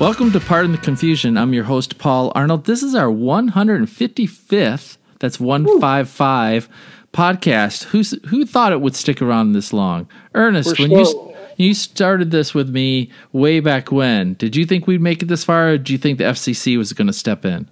[0.00, 1.36] Welcome to Pardon the Confusion.
[1.36, 2.64] I'm your host, Paul Arnold.
[2.64, 6.70] This is our 155th, that's 155
[7.12, 7.84] podcast.
[7.84, 10.08] Who's, who thought it would stick around this long?
[10.34, 14.86] Ernest, We're when you, you started this with me way back when, did you think
[14.86, 17.44] we'd make it this far, or do you think the FCC was going to step
[17.44, 17.68] in?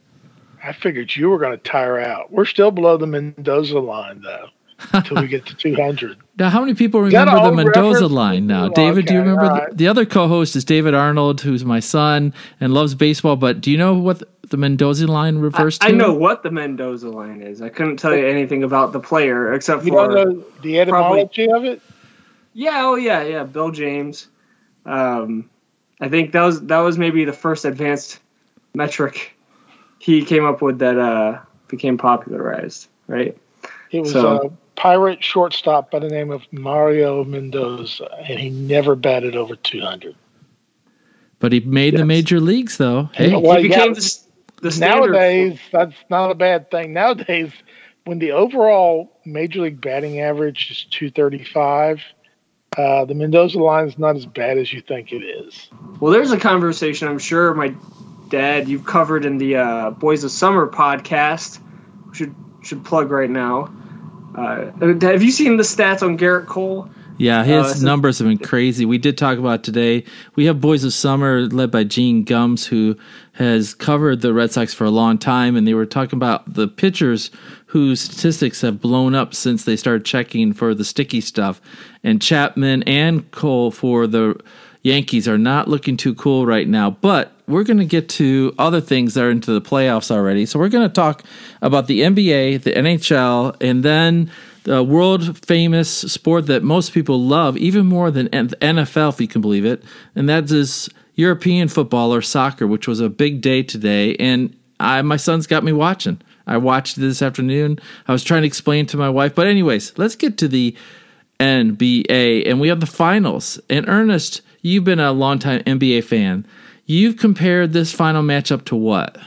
[0.62, 2.30] I figured you were going to tire out.
[2.30, 4.48] We're still below the Mendoza line, though,
[4.92, 6.18] until we get to 200.
[6.38, 8.12] Now, how many people remember the Mendoza reference?
[8.12, 8.66] line now?
[8.66, 9.42] Okay, David, do you remember?
[9.50, 13.34] all The, the other co host is David Arnold, who's my son and loves baseball,
[13.36, 15.76] but do you know what the Mendoza line I, to?
[15.82, 17.60] I know what the Mendoza line is.
[17.60, 21.50] I couldn't tell you anything about the player except You for don't know the etymology
[21.50, 21.82] of it?
[22.54, 24.28] yeah, oh yeah, yeah, Bill James.
[24.86, 25.50] Um,
[26.00, 28.20] I think that was that was maybe the first advanced
[28.74, 29.34] metric
[29.98, 33.36] he came up with that uh, became popularized, right?
[33.90, 38.94] It was So- a pirate shortstop by the name of Mario Mendoza, and he never
[38.94, 40.14] batted over 200.
[41.40, 43.10] But he made the major leagues, though.
[43.12, 44.18] Hey, Well, he became yeah, the,
[44.62, 45.12] the standard.
[45.12, 46.92] Nowadays, that's not a bad thing.
[46.92, 47.52] Nowadays,
[48.04, 52.00] when the overall major league batting average is 235,
[52.76, 55.68] uh, the Mendoza line is not as bad as you think it is.
[55.98, 57.74] Well, there's a conversation I'm sure my
[58.28, 61.60] dad you've covered in the uh, Boys of Summer podcast.
[62.12, 63.72] Should should plug right now.
[64.38, 66.88] Uh, have you seen the stats on Gerrit Cole?
[67.18, 68.84] yeah, Uh, his it's- numbers have been crazy.
[68.84, 70.04] We did talk about today.
[70.36, 72.94] We have Boys of Summer led by Gene Gums, who
[73.32, 76.68] has covered the Red Sox for a long time, and they were talking about the
[76.68, 77.30] pitchers
[77.66, 81.60] whose statistics have blown up since they started checking for the sticky stuff.
[82.04, 84.36] And Chapman and Cole for the
[84.82, 88.80] Yankees are not looking too cool right now, but we're going to get to other
[88.80, 90.46] things that are into the playoffs already.
[90.46, 91.22] So we're going to talk
[91.62, 94.30] about the NBA, the NHL, and then
[94.64, 99.40] the world famous sport that most people love, even more than NFL, if you can
[99.40, 99.82] believe it,
[100.14, 104.14] and that is European football or soccer, which was a big day today.
[104.16, 106.20] And I, my son's got me watching.
[106.46, 107.78] I watched this afternoon.
[108.06, 110.76] I was trying to explain to my wife, but anyways, let's get to the
[111.40, 113.58] NBA, and we have the finals.
[113.70, 116.46] And Ernest, you've been a longtime NBA fan.
[116.90, 119.18] You've compared this final matchup to what?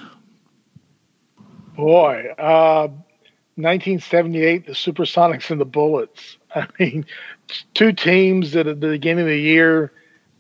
[1.76, 2.88] Boy, uh,
[3.56, 6.38] 1978, the Supersonics and the Bullets.
[6.56, 7.06] I mean,
[7.76, 9.92] two teams that at the beginning of the year,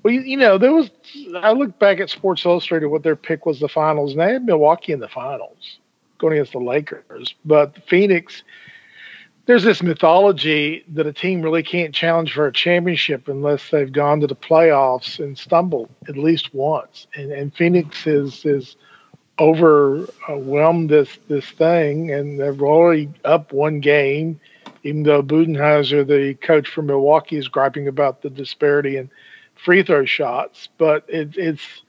[0.01, 0.89] well, you, you know, there was,
[1.35, 4.43] I look back at Sports Illustrated, what their pick was the finals, and they had
[4.43, 5.77] Milwaukee in the finals
[6.17, 7.35] going against the Lakers.
[7.45, 8.41] But Phoenix,
[9.51, 14.21] there's this mythology that a team really can't challenge for a championship unless they've gone
[14.21, 17.05] to the playoffs and stumbled at least once.
[17.15, 18.77] And, and Phoenix is, is,
[19.39, 24.39] overwhelmed this this thing, and they're already up one game.
[24.83, 29.09] Even though Budenholzer, the coach for Milwaukee, is griping about the disparity in
[29.55, 31.81] free throw shots, but it, it's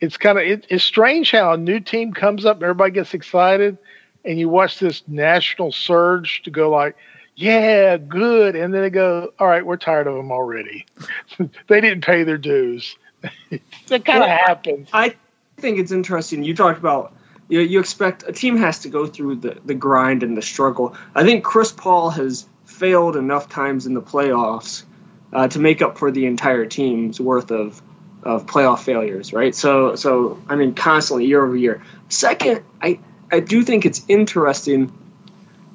[0.00, 3.14] it's kind of it, it's strange how a new team comes up, and everybody gets
[3.14, 3.78] excited,
[4.24, 6.96] and you watch this national surge to go like,
[7.36, 10.86] yeah, good, and then they go, all right, we're tired of them already.
[11.66, 12.96] they didn't pay their dues.
[13.88, 14.88] that kind of Well, happens.
[14.92, 15.16] I
[15.56, 16.44] think it's interesting.
[16.44, 17.12] You talked about
[17.48, 20.96] you, you expect a team has to go through the, the grind and the struggle.
[21.14, 24.84] I think Chris Paul has failed enough times in the playoffs
[25.32, 27.82] uh, to make up for the entire team's worth of
[28.22, 29.54] of playoff failures, right?
[29.54, 31.82] So so I mean constantly year over year.
[32.08, 32.98] Second, I
[33.30, 34.92] I do think it's interesting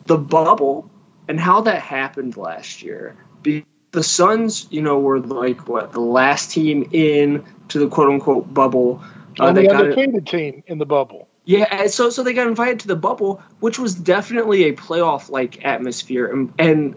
[0.06, 0.90] the bubble
[1.28, 3.16] and how that happened last year.
[3.44, 8.54] The Suns, you know, were like what the last team in to the quote unquote
[8.54, 9.02] bubble.
[9.40, 11.28] Uh, and the undefeated team in the bubble.
[11.46, 15.66] yeah, so so they got invited to the bubble, which was definitely a playoff like
[15.66, 16.96] atmosphere, and and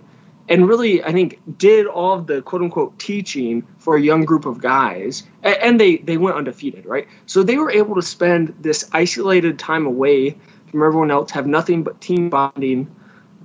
[0.48, 4.44] and really, I think did all of the quote unquote teaching for a young group
[4.44, 7.06] of guys, and, they they went undefeated, right?
[7.26, 10.36] So they were able to spend this isolated time away
[10.66, 12.94] from everyone else, have nothing but team bonding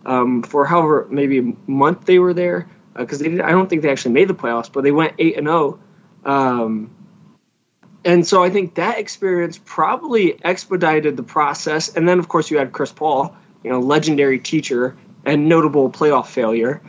[0.05, 3.91] um, for however maybe a month they were there, because did, I don't think they
[3.91, 5.79] actually made the playoffs, but they went eight and zero.
[6.25, 6.91] Um,
[8.05, 11.95] and so I think that experience probably expedited the process.
[11.95, 14.95] And then, of course, you had Chris Paul, you know, legendary teacher
[15.27, 16.81] and notable playoff failure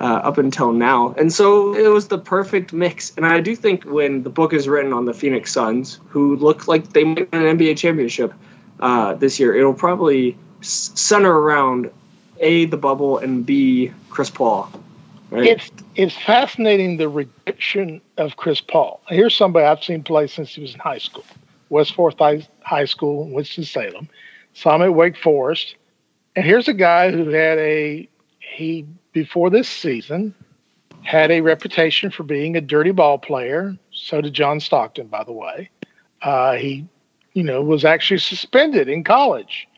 [0.00, 1.14] uh, up until now.
[1.18, 3.16] And so it was the perfect mix.
[3.16, 6.68] And I do think when the book is written on the Phoenix Suns, who look
[6.68, 8.32] like they might win an NBA championship
[8.80, 11.90] uh, this year, it'll probably center around
[12.40, 14.70] A, the bubble, and B, Chris Paul.
[15.30, 15.46] Right?
[15.46, 19.00] It's it's fascinating the rejection of Chris Paul.
[19.08, 21.24] Here's somebody I've seen play since he was in high school,
[21.68, 24.08] West Forth High, School in Winston Salem.
[24.52, 25.74] Him at Wake Forest,
[26.36, 30.34] and here's a guy who had a he before this season
[31.02, 33.76] had a reputation for being a dirty ball player.
[33.90, 35.70] So did John Stockton, by the way.
[36.20, 36.86] Uh, he,
[37.32, 39.68] you know, was actually suspended in college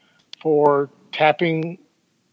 [0.43, 1.78] for tapping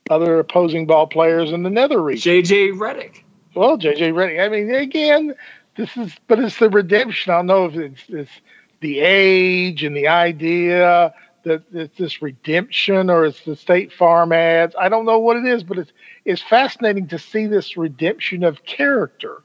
[0.09, 2.35] other opposing ball players in the nether region.
[2.35, 3.23] JJ Redick.
[3.53, 4.43] Well, JJ Redick.
[4.43, 5.35] I mean, again,
[5.77, 7.33] this is, but it's the redemption.
[7.33, 8.31] I don't know if it's, it's
[8.79, 11.13] the age and the idea
[11.45, 14.75] that it's this redemption or it's the State Farm ads.
[14.77, 15.91] I don't know what it is, but it's
[16.25, 19.41] it's fascinating to see this redemption of character.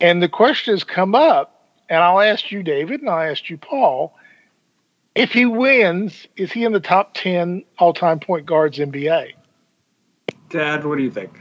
[0.00, 3.58] And the question has come up, and I'll ask you, David, and I'll ask you,
[3.58, 4.16] Paul.
[5.14, 9.32] If he wins, is he in the top ten all-time point guards NBA?
[10.48, 11.38] Dad, what do you think?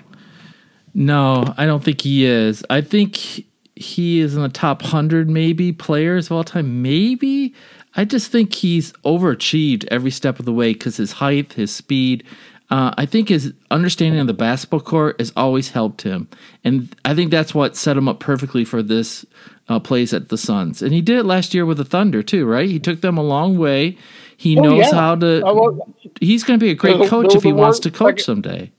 [0.94, 2.65] No, I don't think he is.
[2.69, 3.45] I think
[3.75, 6.81] he is in the top 100 maybe players of all time.
[6.81, 7.56] Maybe.
[7.95, 12.23] I just think he's overachieved every step of the way because his height, his speed.
[12.69, 16.29] Uh, I think his understanding of the basketball court has always helped him.
[16.63, 19.25] And I think that's what set him up perfectly for this
[19.67, 20.81] uh, place at the Suns.
[20.81, 22.69] And he did it last year with the Thunder, too, right?
[22.69, 23.97] He took them a long way.
[24.38, 24.95] He oh, knows yeah.
[24.95, 25.43] how to.
[25.45, 25.85] Oh,
[26.21, 28.71] he's going to be a great coach if he wants to coach someday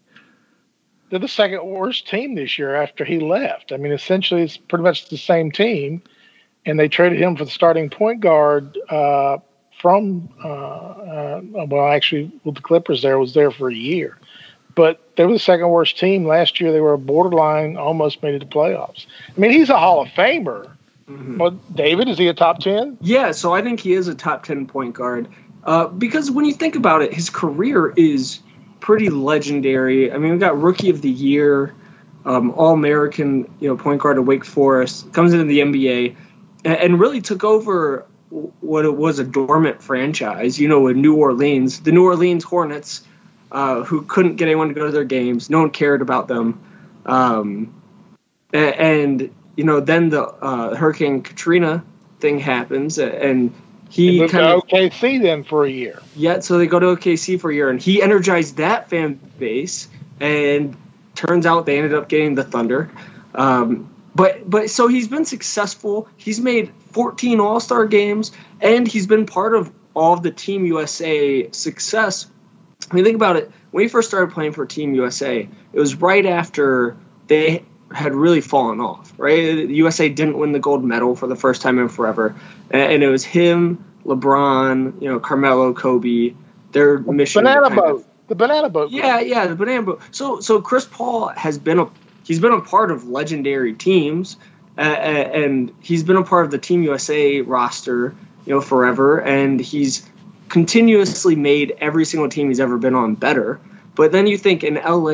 [1.13, 3.71] they're the second worst team this year after he left.
[3.71, 6.03] I mean, essentially, it's pretty much the same team,
[6.67, 9.39] and they traded him for the starting point guard uh,
[9.81, 10.29] from.
[10.43, 14.19] Uh, uh, well, actually, with the Clippers, there was there for a year,
[14.75, 16.73] but they were the second worst team last year.
[16.73, 19.07] They were borderline, almost made it to playoffs.
[19.35, 20.71] I mean, he's a Hall of Famer.
[21.09, 21.39] Mm-hmm.
[21.39, 22.97] Well, David, is he a top ten?
[23.01, 25.29] Yeah, so I think he is a top ten point guard.
[25.65, 28.41] Uh, because when you think about it, his career is
[28.81, 30.13] pretty legendary.
[30.13, 31.75] I mean, we got Rookie of the Year,
[32.25, 36.17] um, All American, you know, point guard at Wake Forest, comes into the NBA,
[36.65, 40.59] and, really took over what it was a dormant franchise.
[40.59, 43.03] You know, in New Orleans, the New Orleans Hornets,
[43.51, 45.51] uh, who couldn't get anyone to go to their games.
[45.51, 46.61] No one cared about them,
[47.07, 47.75] um,
[48.53, 51.85] and, and, you know, then the uh, Hurricane Katrina
[52.21, 53.53] thing happens, and
[53.91, 56.01] he kind of OKC then for a year.
[56.17, 59.89] Yeah, so they go to OKC for a year, and he energized that fan base.
[60.21, 60.77] And
[61.15, 62.91] turns out they ended up getting the Thunder.
[63.35, 66.09] Um, but but so he's been successful.
[66.17, 70.67] He's made 14 All Star games, and he's been part of all of the Team
[70.67, 72.29] USA success.
[72.91, 73.51] I mean, think about it.
[73.71, 76.97] When he first started playing for Team USA, it was right after
[77.29, 77.65] they
[77.95, 79.67] had really fallen off, right?
[79.67, 82.35] The USA didn't win the gold medal for the first time in forever,
[82.71, 86.35] and it was him, LeBron, you know, Carmelo, Kobe.
[86.73, 87.45] Their mission.
[87.45, 88.01] Banana boat.
[88.01, 88.91] Of, the banana boat.
[88.91, 90.01] Yeah, yeah, the banana boat.
[90.11, 91.87] So, so Chris Paul has been a
[92.25, 94.37] he's been a part of legendary teams,
[94.79, 98.15] uh, and he's been a part of the Team USA roster,
[98.47, 100.09] you know, forever, and he's
[100.49, 103.61] continuously made every single team he's ever been on better.
[103.95, 105.11] But then you think in LA,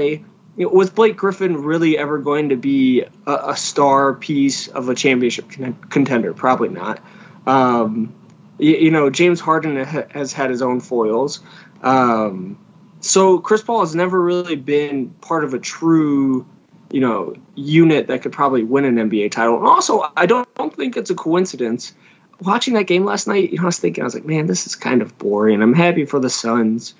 [0.58, 4.88] you know, was Blake Griffin really ever going to be a, a star piece of
[4.88, 5.48] a championship
[5.90, 6.34] contender?
[6.34, 7.00] Probably not.
[7.46, 8.12] Um,
[8.58, 11.40] you, you, know, James Harden has had his own foils.
[11.82, 12.58] Um,
[13.00, 16.44] so Chris Paul has never really been part of a true,
[16.90, 19.56] you know, unit that could probably win an NBA title.
[19.56, 21.92] And also, I don't, don't think it's a coincidence.
[22.40, 24.66] Watching that game last night, you know, I was thinking, I was like, man, this
[24.66, 25.62] is kind of boring.
[25.62, 26.94] I'm happy for the Suns,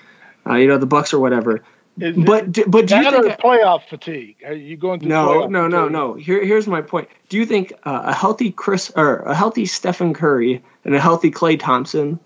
[0.47, 1.63] uh, you know, the Bucks or whatever.
[1.99, 4.37] Is but do, but do you think playoff fatigue?
[4.45, 5.91] Are you going to no no no fatigue?
[5.91, 6.13] no?
[6.13, 7.09] Here here's my point.
[7.27, 11.29] Do you think uh, a healthy Chris or a healthy Stephen Curry and a healthy
[11.29, 12.19] Klay Thompson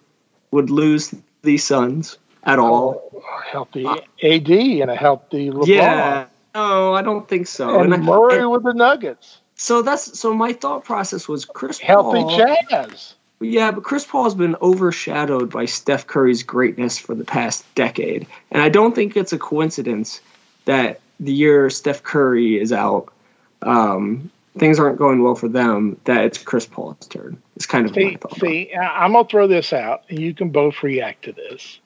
[0.52, 3.24] would lose these Suns at all?
[3.52, 5.68] Healthy AD and a healthy LeBron.
[5.68, 6.28] Yeah.
[6.56, 7.82] No, I don't think so.
[7.82, 9.40] And, and Murray and, with the Nuggets.
[9.56, 13.16] So that's so my thought process was Chris healthy Paul, Jazz.
[13.40, 18.26] Yeah, but Chris Paul has been overshadowed by Steph Curry's greatness for the past decade.
[18.52, 20.22] And I don't think it's a coincidence
[20.66, 23.12] that the year Steph Curry is out,
[23.62, 27.42] um, things aren't going well for them, that it's Chris Paul's turn.
[27.56, 30.82] It's kind of see, see I'm going to throw this out, and you can both
[30.82, 31.80] react to this.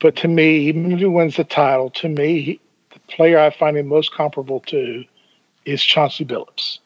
[0.00, 2.60] But to me, even if he wins the title, to me,
[3.16, 5.04] player I find him most comparable to
[5.64, 6.78] is Chauncey Billups.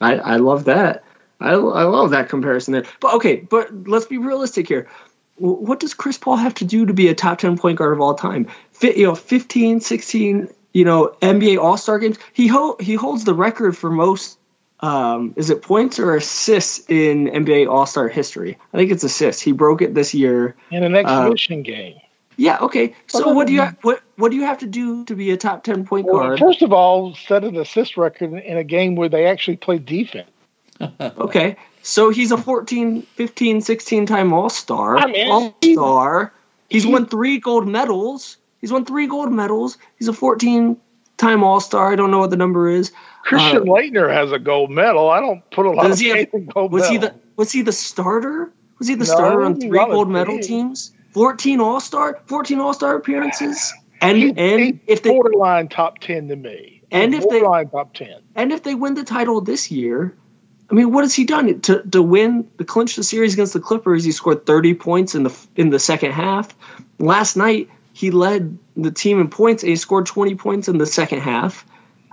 [0.00, 1.04] I, I love that.
[1.40, 2.84] I, I love that comparison there.
[3.00, 4.88] But okay, but let's be realistic here.
[5.36, 8.00] What does Chris Paul have to do to be a top 10 point guard of
[8.00, 8.46] all time?
[8.70, 12.18] Fit, you know, 15, 16, you know, NBA All-Star games.
[12.32, 14.38] He ho- he holds the record for most
[14.80, 18.58] um, is it points or assists in NBA All-Star history?
[18.72, 19.40] I think it's assists.
[19.40, 21.96] He broke it this year in an exhibition uh, game.
[22.36, 22.58] Yeah.
[22.60, 22.94] Okay.
[23.06, 25.64] So what do you what what do you have to do to be a top
[25.64, 26.38] ten point well, guard?
[26.38, 30.28] First of all, set an assist record in a game where they actually play defense
[31.00, 31.56] okay.
[31.82, 34.98] So he's a 14, 15, 16 time All Star.
[34.98, 36.32] All Star.
[36.70, 38.38] He's won three gold medals.
[38.60, 39.76] He's won three gold medals.
[39.98, 40.76] He's a 14
[41.18, 41.92] time All Star.
[41.92, 42.90] I don't know what the number is.
[43.22, 45.10] Christian uh, Laettner has a gold medal.
[45.10, 46.92] I don't put a lot of faith in gold was medal.
[46.92, 48.50] he the Was he the starter?
[48.78, 50.92] Was he the No, starter on three gold medal teams?
[51.14, 56.00] 14 All Star, 14 All Star appearances, and He's- and he's if they borderline top
[56.00, 59.40] ten to me, And if they- borderline top ten, and if they win the title
[59.40, 60.14] this year,
[60.70, 63.60] I mean, what has he done to to win to clinch the series against the
[63.60, 64.02] Clippers?
[64.04, 66.54] He scored 30 points in the in the second half.
[66.98, 70.86] Last night he led the team in points and he scored 20 points in the
[70.86, 71.64] second half.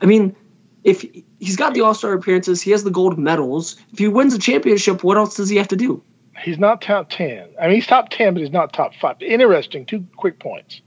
[0.02, 0.36] I mean,
[0.84, 1.04] if
[1.40, 3.78] he's got the All Star appearances, he has the gold medals.
[3.94, 6.02] If he wins a championship, what else does he have to do?
[6.42, 7.50] He's not top ten.
[7.60, 9.22] I mean, he's top ten, but he's not top five.
[9.22, 9.86] Interesting.
[9.86, 10.82] Two quick points.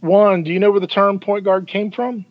[0.00, 2.24] One, do you know where the term point guard came from?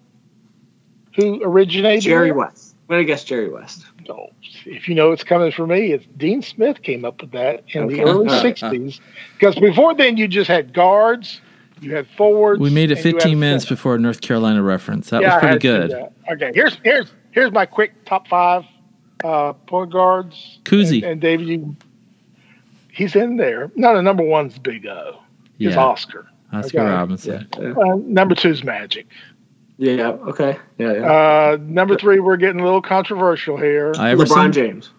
[1.16, 2.04] Who originated?
[2.04, 2.36] Jerry it?
[2.36, 2.76] West.
[2.90, 3.86] I'm gonna guess Jerry West.
[4.08, 4.30] No.
[4.66, 7.84] If you know it's coming from me, it's Dean Smith came up with that in
[7.84, 7.96] Okay.
[7.96, 9.00] the early '60s.
[9.38, 11.40] Because before then, you just had guards,
[11.80, 12.60] you had forwards.
[12.60, 13.76] We made it and you had 15 minutes center.
[13.76, 15.10] before North Carolina reference.
[15.10, 16.34] That Yeah, was pretty had to do good.
[16.34, 18.66] Okay, here's here's here's my quick top five
[19.24, 20.60] uh, point guards.
[20.64, 20.96] Cousy.
[21.04, 21.76] and, and David, you
[22.92, 23.72] he's in there.
[23.76, 25.20] No, the number one's Big O.
[25.60, 26.30] Is Yeah, Oscar.
[26.54, 26.90] Oscar okay.
[26.90, 27.48] Robinson.
[27.60, 27.72] Yeah.
[27.72, 29.08] Uh, number two's Magic.
[29.78, 30.10] Yeah.
[30.10, 30.58] Okay.
[30.78, 30.94] Yeah.
[30.94, 31.12] yeah.
[31.12, 33.94] Uh, number three, we're getting a little controversial here.
[33.98, 34.90] Iverson, LeBron James.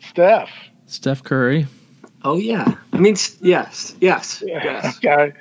[0.00, 0.50] Steph.
[0.86, 1.66] Steph Curry.
[2.22, 2.74] Oh yeah.
[2.92, 4.60] I mean, yes, yes, Yeah.
[4.64, 4.96] yes.
[4.98, 5.32] Okay.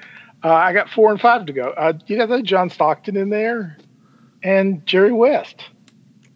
[0.44, 1.70] Uh, I got four and five to go.
[1.70, 3.78] Uh, you got the John Stockton in there,
[4.42, 5.64] and Jerry West.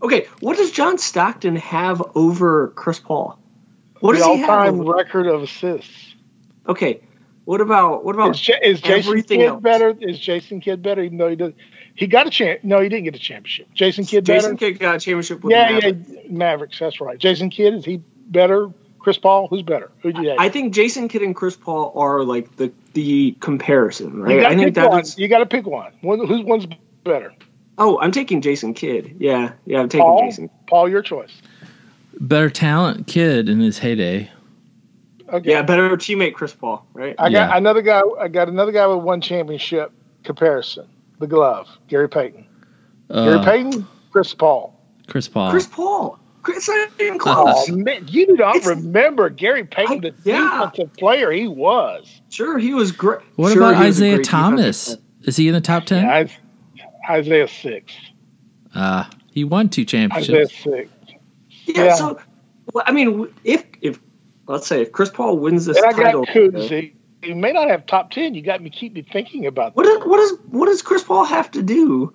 [0.01, 3.39] Okay, what does John Stockton have over Chris Paul?
[4.03, 4.49] What the does he have?
[4.49, 6.15] all-time record of assists.
[6.67, 7.01] okay,
[7.45, 9.61] what about what about Is, Ja- is Jason Kidd else.
[9.61, 9.95] better?
[9.99, 11.01] Is Jason Kidd better?
[11.03, 11.53] Even though he does,
[11.95, 12.61] he got a champ.
[12.63, 13.67] No, he didn't get a championship.
[13.73, 14.71] Jason Kidd Jason better.
[14.71, 16.29] Kidd got a championship with yeah, the yeah, Mavericks.
[16.29, 16.79] Mavericks.
[16.79, 17.17] That's right.
[17.17, 18.69] Jason Kidd is he better?
[18.99, 19.91] Chris Paul, who's better?
[20.01, 20.39] Who'd you take?
[20.39, 24.39] I think Jason Kidd and Chris Paul are like the the comparison, you right?
[24.41, 25.01] got I to think pick that one.
[25.01, 25.17] is.
[25.17, 25.91] You got to pick one.
[26.01, 26.25] one.
[26.25, 26.67] Who's one's
[27.03, 27.33] better?
[27.77, 29.15] Oh, I'm taking Jason Kidd.
[29.19, 30.25] Yeah, yeah, I'm taking Paul.
[30.25, 30.49] Jason.
[30.67, 31.33] Paul, your choice.
[32.19, 34.29] Better talent kid in his heyday.
[35.29, 35.49] Okay.
[35.49, 37.15] Yeah, better teammate Chris Paul, right?
[37.17, 37.57] I got Yeah.
[37.57, 38.01] another guy.
[38.19, 39.91] I got another guy with one championship
[40.23, 40.85] comparison.
[41.19, 42.45] The glove, Gary Payton.
[43.11, 44.79] Gary Uh, Payton, Chris Paul.
[45.07, 45.51] Chris Paul.
[45.51, 46.19] Chris Paul.
[46.43, 47.69] Chris, not even Oh close.
[47.71, 50.65] man, you don't It's- remember Gary Payton, I- the yeah.
[50.65, 52.21] defensive player he was.
[52.29, 53.19] Sure, he was great.
[53.37, 54.97] what Sure, about he was a Isiah Thomas?
[55.23, 56.03] Is he in the top 10?
[56.75, 57.93] Yeah, Isiah six.
[58.75, 60.53] Uh, he won two Isiah championships.
[60.63, 60.89] six.
[61.65, 61.95] Yeah, Yeah.
[61.95, 62.19] so
[62.73, 63.99] well, I mean, if if
[64.47, 66.93] let's say if Chris Paul wins this And I title, got Cousy.
[67.21, 68.35] He may not have top ten.
[68.35, 69.99] You got me keep me thinking about what that.
[69.99, 72.13] does what does what does Chris Paul have to do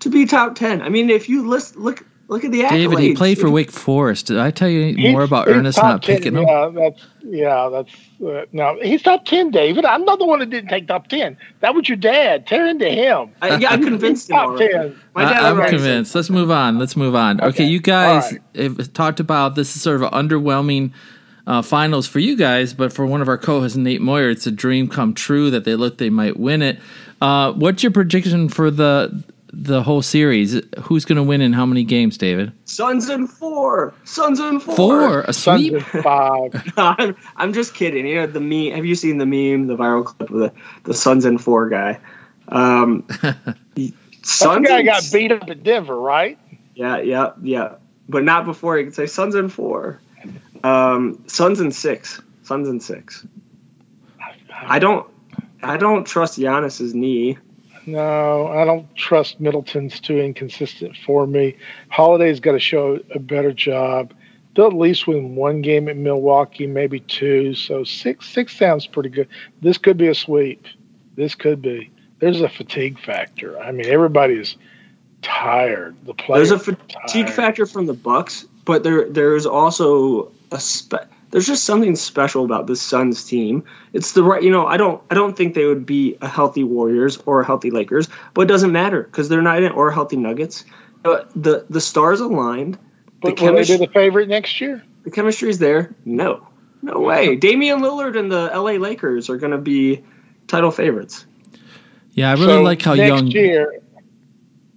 [0.00, 0.82] to be top ten?
[0.82, 3.70] I mean, if you list look look at the accolades, David, he played for Wake
[3.70, 4.26] Forest.
[4.28, 6.44] Did I tell you He's- more about Ernest not 10, picking him?
[6.46, 7.92] Yeah, that's yeah, that's
[8.24, 8.78] uh, no.
[8.82, 9.84] He's top ten, David.
[9.84, 11.36] I'm not the one that didn't take top ten.
[11.60, 12.46] That was your dad.
[12.46, 13.32] Tear into him.
[13.42, 14.72] I, yeah, I convinced him top already.
[14.72, 15.00] ten.
[15.14, 16.14] My dad I, am convinced.
[16.14, 16.78] Let's move on.
[16.78, 17.40] Let's move on.
[17.40, 17.64] Okay, Okay.
[17.64, 20.92] you guys All have talked about this is sort of an underwhelming
[21.46, 24.50] uh, finals for you guys, but for one of our co-hosts, Nate Moyer, it's a
[24.52, 26.78] dream come true that they look they might win it.
[27.20, 29.22] Uh, what's your prediction for the
[29.52, 30.60] the whole series?
[30.80, 32.52] Who's going to win in how many games, David?
[32.64, 34.76] Suns in four, Suns in four.
[34.76, 35.72] Four, a Suns sweep.
[35.72, 36.72] in five.
[36.76, 38.06] I'm, I'm just kidding.
[38.06, 38.74] You know the meme.
[38.74, 40.52] Have you seen the meme, the viral clip of the
[40.84, 41.98] the Suns in four guy?
[42.48, 43.06] Um,
[44.22, 46.38] Suns guy got beat up at Denver, right?
[46.74, 47.74] Yeah, yeah, yeah.
[48.08, 50.00] But not before he could say Suns in four.
[50.64, 52.20] Um, Suns in six.
[52.42, 53.26] Suns in six.
[54.50, 55.06] I don't.
[55.62, 57.38] I don't trust Giannis's knee.
[57.86, 61.56] No, I don't trust Middleton's too inconsistent for me.
[61.88, 64.12] Holiday's got to show a better job.
[64.54, 67.54] They'll at least win one game at Milwaukee, maybe two.
[67.54, 69.28] So six six sounds pretty good.
[69.62, 70.66] This could be a sweep.
[71.16, 71.90] This could be.
[72.18, 73.58] There's a fatigue factor.
[73.58, 74.56] I mean, everybody's
[75.22, 75.96] tired.
[76.04, 77.30] The players There's a fatigue tired.
[77.30, 82.66] factor from the Bucks, but there there's also a spe- there's just something special about
[82.66, 83.64] this Suns team.
[83.92, 84.66] It's the right, you know.
[84.66, 88.08] I don't I don't think they would be a healthy Warriors or a healthy Lakers,
[88.34, 90.64] but it doesn't matter because they're not in or healthy Nuggets.
[91.04, 92.74] Uh, the the stars aligned.
[92.74, 94.82] The But will they be chemistry the favorite next year?
[95.04, 95.94] the chemistry's there.
[96.04, 96.46] No,
[96.82, 97.36] no way.
[97.36, 98.78] Damian Lillard and the L.A.
[98.78, 100.02] Lakers are going to be
[100.46, 101.24] title favorites.
[102.12, 103.26] Yeah, I really So like how next young.
[103.28, 103.80] year.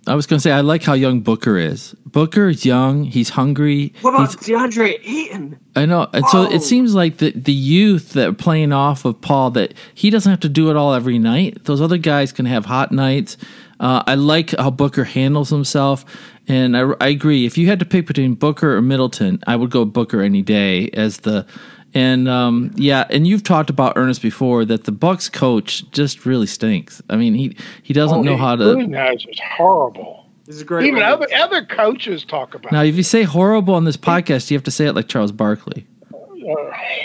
[0.06, 1.96] I was going to say I like how young Booker is.
[2.06, 3.06] Booker's young.
[3.06, 3.94] He's hungry.
[4.02, 5.60] What about He's, DeAndre Ayton?
[5.76, 9.20] I know, and so it seems like the the youth that are playing off of
[9.22, 11.64] Paul that he doesn't have to do it all every night.
[11.66, 13.38] Those other guys can have hot nights.
[13.80, 16.06] Uh, I like how Booker handles himself,
[16.48, 17.46] and I, I agree.
[17.46, 20.90] If you had to pick between Booker or Middleton, I would go Booker any day
[20.90, 21.46] as the.
[21.94, 26.48] And um, yeah, and you've talked about Ernest before that the Bucks coach just really
[26.48, 27.02] stinks.
[27.10, 28.64] I mean, he he doesn't know how to.
[28.64, 30.28] Budenholzer is horrible.
[30.46, 30.88] This is great.
[30.88, 31.12] Even one.
[31.12, 32.72] other other coaches talk about.
[32.72, 32.90] Now, it.
[32.90, 35.86] if you say horrible on this podcast, you have to say it like Charles Barkley.
[36.12, 36.16] uh,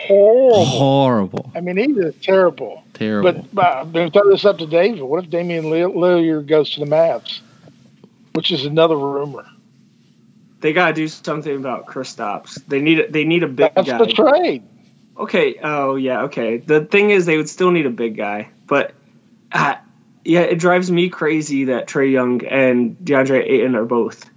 [0.06, 0.64] horrible.
[0.64, 1.52] Horrible.
[1.54, 2.82] I mean, he's terrible.
[2.94, 3.46] Terrible.
[3.52, 5.02] But uh, I'm going to throw this up to David.
[5.02, 7.40] What if Damian Lillard goes to the Mavs,
[8.32, 9.44] which is another rumor?
[10.60, 12.64] They got to do something about Kristaps.
[12.66, 13.98] They need they need a big That's guy.
[13.98, 14.64] the trade.
[15.18, 15.58] Okay.
[15.62, 16.22] Oh yeah.
[16.22, 16.58] Okay.
[16.58, 18.92] The thing is, they would still need a big guy, but
[19.52, 19.74] uh,
[20.24, 24.28] yeah, it drives me crazy that Trae Young and DeAndre Ayton are both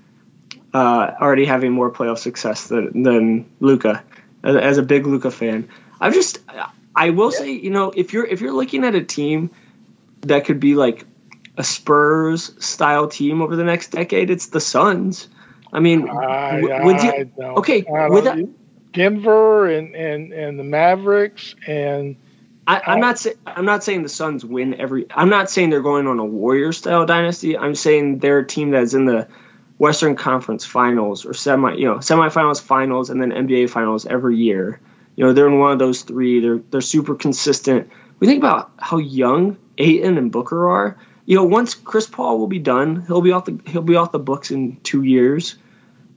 [0.73, 4.03] uh, already having more playoff success than than Luka.
[4.43, 5.69] As, a big Luka fan,
[5.99, 6.39] I'm just
[6.95, 9.51] I will say, you know, if you're if you're looking at a team
[10.21, 11.05] that could be like
[11.57, 15.27] a Spurs style team over the next decade, it's the Suns.
[15.71, 17.31] I mean, I, would you?
[17.57, 18.37] Okay, I don't- with that-
[18.93, 22.15] Denver and, and, and the Mavericks and
[22.67, 25.05] I, I'm not saying I'm not saying the Suns win every.
[25.11, 27.57] I'm not saying they're going on a Warrior style dynasty.
[27.57, 29.27] I'm saying they're a team that's in the
[29.79, 34.79] Western Conference Finals or semi, you know, semifinals, finals, and then NBA Finals every year.
[35.15, 36.39] You know, they're in one of those three.
[36.39, 37.89] They're they're super consistent.
[38.19, 40.97] We think about how young Ayton and Booker are.
[41.25, 44.11] You know, once Chris Paul will be done, he'll be off the he'll be off
[44.11, 45.57] the books in two years.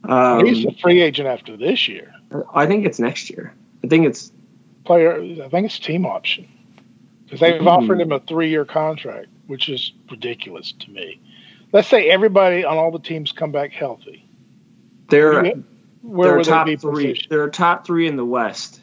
[0.04, 2.13] Um, he's a free agent after this year.
[2.54, 3.54] I think it's next year.
[3.82, 4.32] I think it's
[4.84, 6.46] Player, I think it's team option
[7.24, 7.68] because they've Ooh.
[7.68, 11.20] offered him a three year contract, which is ridiculous to me.
[11.72, 14.26] Let's say everybody on all the teams come back healthy.
[15.08, 15.54] they're.
[16.02, 17.06] Where they're would top they be three.
[17.06, 17.30] positioned?
[17.30, 18.82] They're top three in the West.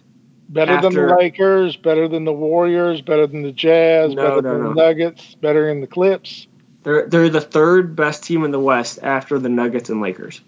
[0.49, 4.53] Better than the Lakers, better than the Warriors, better than the Jazz, No, better no,
[4.53, 4.69] than no.
[4.69, 6.47] the Nuggets, better than the Clips.
[6.81, 10.41] They're they're the third best team in the West after the Nuggets and Lakers.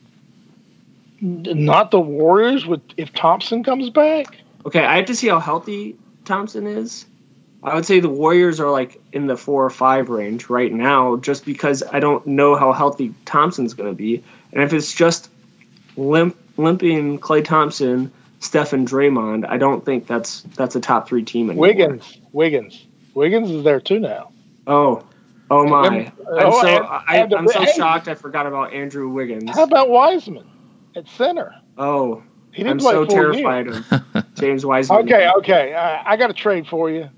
[1.24, 4.36] Not the Warriors with if Thompson comes back.
[4.66, 7.06] Okay, I have to see how healthy Thompson is.
[7.64, 11.16] I would say the Warriors are like in the four or five range right now,
[11.16, 15.30] just because I don't know how healthy Thompson's going to be, and if it's just
[15.96, 21.24] limp limping Klay Thompson, Steph, and Draymond, I don't think that's that's a top three
[21.24, 21.68] team anymore.
[21.68, 24.34] Wiggins, Wiggins, Wiggins is there too now.
[24.68, 25.06] Oh,
[25.50, 25.88] oh my!
[25.88, 28.10] I'm Oh, so I, I'm so shocked.
[28.10, 29.52] I forgot about Andrew Wiggins.
[29.52, 30.50] How about Wiseman
[30.96, 31.54] at center?
[31.78, 33.84] Oh, He didn't I'm play so terrified years.
[33.92, 35.00] of James Wiseman.
[35.06, 35.74] Okay, okay.
[35.74, 37.10] Uh, I got a trade for you.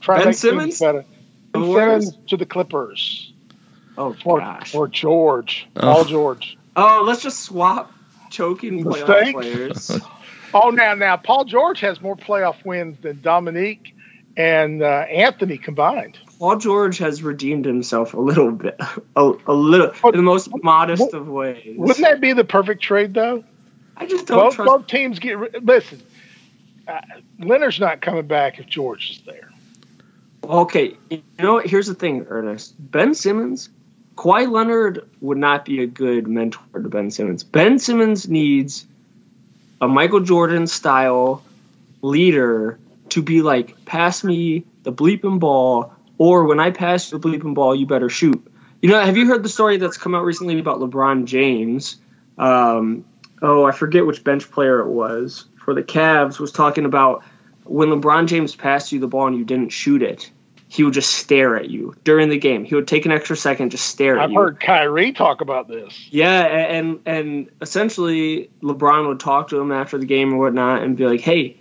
[0.00, 0.78] Try to Ben Simmons?
[0.78, 1.04] better.
[1.52, 2.06] The Ben Warriors?
[2.10, 3.32] Simmons to the Clippers
[3.96, 4.74] Oh or, gosh.
[4.74, 5.80] or George, Oh.
[5.80, 6.56] Paul George.
[6.76, 7.92] Oh, let's just swap
[8.30, 9.90] choking playoff players.
[10.54, 13.94] Oh, now now Paul George has more playoff wins than Dominique
[14.38, 16.16] and uh, Anthony combined.
[16.38, 18.80] Paul George has redeemed himself a little bit,
[19.16, 21.76] a, a little, in the most modest of ways.
[21.76, 23.44] Wouldn't that be the perfect trade though?
[23.96, 24.68] I just don't Both, trust.
[24.68, 26.00] both teams get listen.
[26.86, 27.00] Uh,
[27.40, 29.50] Leonard's not coming back if George is there.
[30.44, 31.66] Okay, you know what?
[31.66, 32.74] Here's the thing, Ernest.
[32.78, 33.68] Ben Simmons,
[34.14, 37.42] Kawhi Leonard would not be a good mentor to Ben Simmons.
[37.42, 38.86] Ben Simmons needs
[39.80, 41.42] a Michael Jordan style
[42.00, 42.78] leader
[43.10, 47.74] to be like, pass me the bleeping ball, or when I pass the bleeping ball,
[47.74, 48.44] you better shoot.
[48.82, 51.96] You know, have you heard the story that's come out recently about LeBron James?
[52.38, 53.04] Um,
[53.42, 57.22] oh, I forget which bench player it was for the Cavs was talking about
[57.64, 60.30] when LeBron James passed you the ball and you didn't shoot it,
[60.68, 62.64] he would just stare at you during the game.
[62.64, 64.38] He would take an extra second, just stare at you.
[64.38, 66.08] I've heard Kyrie talk about this.
[66.10, 70.96] Yeah, and and essentially LeBron would talk to him after the game or whatnot and
[70.96, 71.56] be like, "Hey,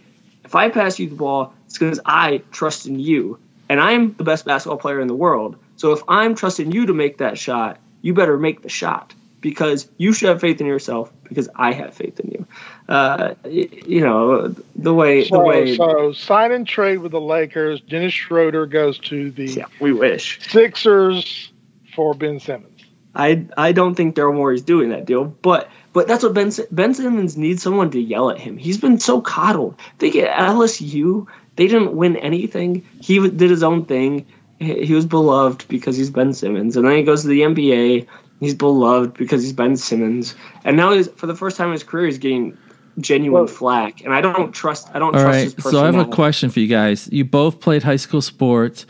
[0.47, 4.23] if I pass you the ball, it's because I trust in you, and I'm the
[4.23, 5.57] best basketball player in the world.
[5.75, 9.89] So if I'm trusting you to make that shot, you better make the shot because
[9.97, 12.47] you should have faith in yourself because I have faith in you.
[12.87, 15.75] Uh, you know the way the way.
[15.75, 17.81] so sign and trade with the Lakers.
[17.81, 20.39] Dennis Schroeder goes to the yeah, we wish.
[20.49, 21.51] Sixers
[21.93, 22.76] for Ben Simmons.
[23.17, 26.93] I I don't think Daryl Morey's doing that deal, but but that's what Ben Ben
[26.93, 28.57] Simmons needs someone to yell at him.
[28.57, 29.75] He's been so coddled.
[29.97, 31.25] They get LSU.
[31.55, 32.85] They didn't win anything.
[33.01, 34.27] He did his own thing.
[34.59, 38.05] He he was beloved because he's Ben Simmons, and then he goes to the NBA.
[38.39, 41.83] He's beloved because he's Ben Simmons, and now he's for the first time in his
[41.83, 42.55] career he's getting
[42.99, 44.03] genuine Well- flack.
[44.03, 44.89] And I don't trust.
[44.93, 45.53] I don't All trust right.
[45.55, 47.09] his So I have a question for you guys.
[47.11, 48.85] You both played high school sports.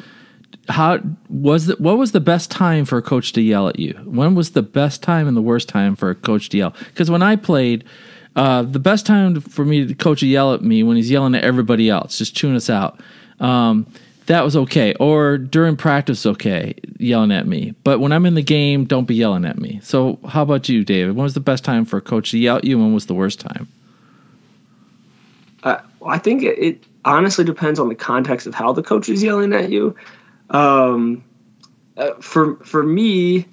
[0.70, 1.00] How
[1.30, 1.80] was it?
[1.80, 3.94] What was the best time for a coach to yell at you?
[4.06, 6.76] When was the best time and the worst time for a coach to yell?
[6.88, 7.84] Because when I played,
[8.36, 11.36] uh, the best time for me to coach to yell at me when he's yelling
[11.36, 13.00] at everybody else, just chewing us out.
[13.40, 13.88] Um,
[14.28, 14.94] that was okay.
[15.00, 17.74] Or during practice, okay, yelling at me.
[17.84, 19.80] But when I'm in the game, don't be yelling at me.
[19.82, 21.16] So how about you, David?
[21.16, 22.78] When was the best time for a coach to yell at you?
[22.78, 23.68] When was the worst time?
[25.64, 29.24] Uh, I think it, it honestly depends on the context of how the coach is
[29.24, 29.96] yelling at you.
[30.50, 31.24] Um,
[31.96, 33.48] uh, for for me,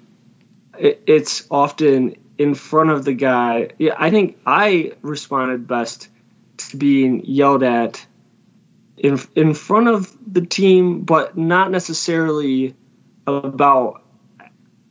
[0.77, 3.69] it, it's often in front of the guy.
[3.77, 6.09] Yeah, I think I responded best
[6.57, 8.05] to being yelled at
[8.97, 12.75] in in front of the team, but not necessarily
[13.27, 14.03] about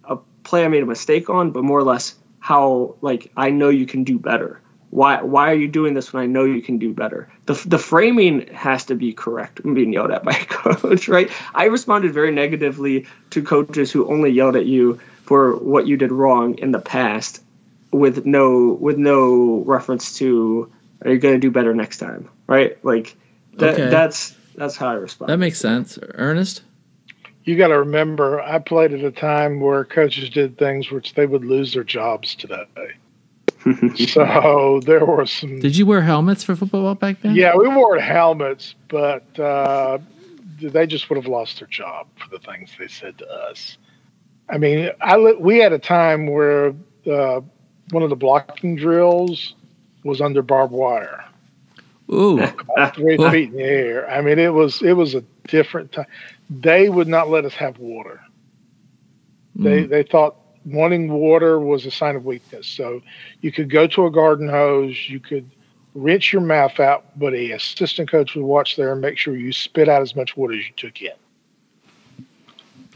[0.05, 3.69] a play I made a mistake on, but more or less how like I know
[3.69, 4.61] you can do better.
[4.95, 7.29] Why why are you doing this when I know you can do better?
[7.47, 11.29] The the framing has to be correct when being yelled at by a coach, right?
[11.53, 16.13] I responded very negatively to coaches who only yelled at you for what you did
[16.13, 17.43] wrong in the past
[17.91, 20.71] with no with no reference to
[21.05, 22.79] are you going to do better next time, right?
[22.85, 23.17] Like
[23.55, 23.91] that, okay.
[23.91, 25.29] that's that's how I respond.
[25.29, 25.99] That makes sense.
[26.15, 26.63] Ernest,
[27.43, 31.27] you got to remember, I played at a time where coaches did things which they
[31.27, 32.67] would lose their jobs today.
[33.97, 35.61] So there were some.
[35.61, 37.35] Did you wear helmets for football back then?
[37.35, 39.99] Yeah, we wore helmets, but uh,
[40.61, 43.79] they just would have lost their job for the things they said to us.
[44.49, 46.75] I mean, I we had a time where
[47.11, 47.41] uh,
[47.91, 49.55] one of the blocking drills
[50.05, 51.25] was under barbed wire.
[52.13, 52.47] Ooh,
[52.95, 54.11] three feet in the air.
[54.11, 56.07] I mean, it was it was a different time.
[56.51, 58.21] They would not let us have water.
[59.57, 59.89] They mm.
[59.89, 62.67] they thought wanting water was a sign of weakness.
[62.67, 63.03] So
[63.41, 65.51] you could go to a garden hose, you could
[65.95, 69.53] rinse your mouth out, but a assistant coach would watch there and make sure you
[69.53, 71.13] spit out as much water as you took in.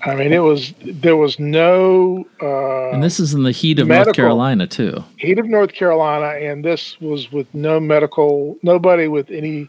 [0.02, 2.24] I mean, it was there was no.
[2.40, 5.02] Uh, and this is in the heat of medical, North Carolina too.
[5.16, 9.68] Heat of North Carolina, and this was with no medical, nobody with any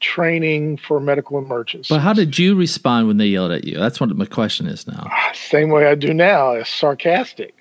[0.00, 1.88] training for medical emergencies.
[1.88, 3.78] But how did you respond when they yelled at you?
[3.78, 5.06] That's what my question is now.
[5.10, 7.54] Ah, same way I do now, is sarcastic.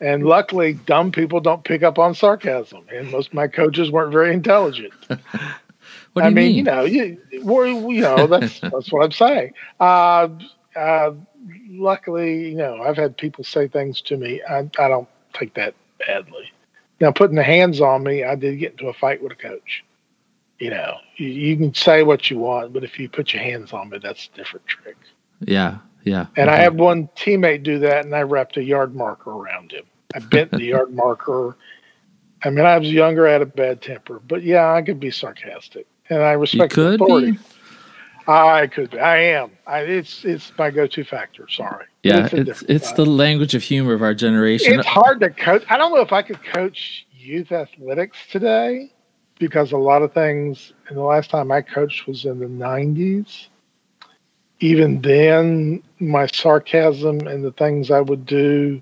[0.00, 4.12] And luckily, dumb people don't pick up on sarcasm, and most of my coaches weren't
[4.12, 4.92] very intelligent.
[5.08, 5.18] what
[6.16, 6.54] do I you mean, mean?
[6.56, 9.54] You know, you, you know that's that's what I'm saying.
[9.80, 10.28] Uh,
[10.76, 11.12] uh,
[11.70, 14.42] luckily, you know, I've had people say things to me.
[14.48, 16.52] I, I don't take that badly.
[17.00, 19.84] Now, putting the hands on me, I did get into a fight with a coach.
[20.58, 23.72] You know, you, you can say what you want, but if you put your hands
[23.72, 24.96] on me, that's a different trick.
[25.40, 26.26] Yeah, yeah.
[26.36, 26.58] And okay.
[26.58, 29.84] I had one teammate do that, and I wrapped a yard marker around him.
[30.14, 31.56] I bent the yard marker.
[32.42, 35.10] I mean, I was younger, I had a bad temper, but yeah, I could be
[35.10, 37.32] sarcastic, and I respect you could authority.
[37.32, 37.38] Be.
[38.28, 38.90] I could.
[38.90, 38.98] Be.
[38.98, 39.52] I am.
[39.66, 41.48] I, it's it's my go-to factor.
[41.48, 41.86] Sorry.
[42.02, 44.78] Yeah, it's it's, it's the language of humor of our generation.
[44.78, 45.64] It's hard to coach.
[45.68, 48.90] I don't know if I could coach youth athletics today
[49.38, 50.72] because a lot of things.
[50.88, 53.48] And the last time I coached was in the '90s.
[54.60, 58.80] Even then, my sarcasm and the things I would do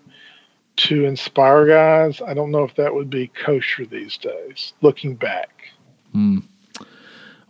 [0.76, 4.72] to inspire guys, I don't know if that would be kosher these days.
[4.82, 5.50] Looking back.
[6.12, 6.40] Hmm.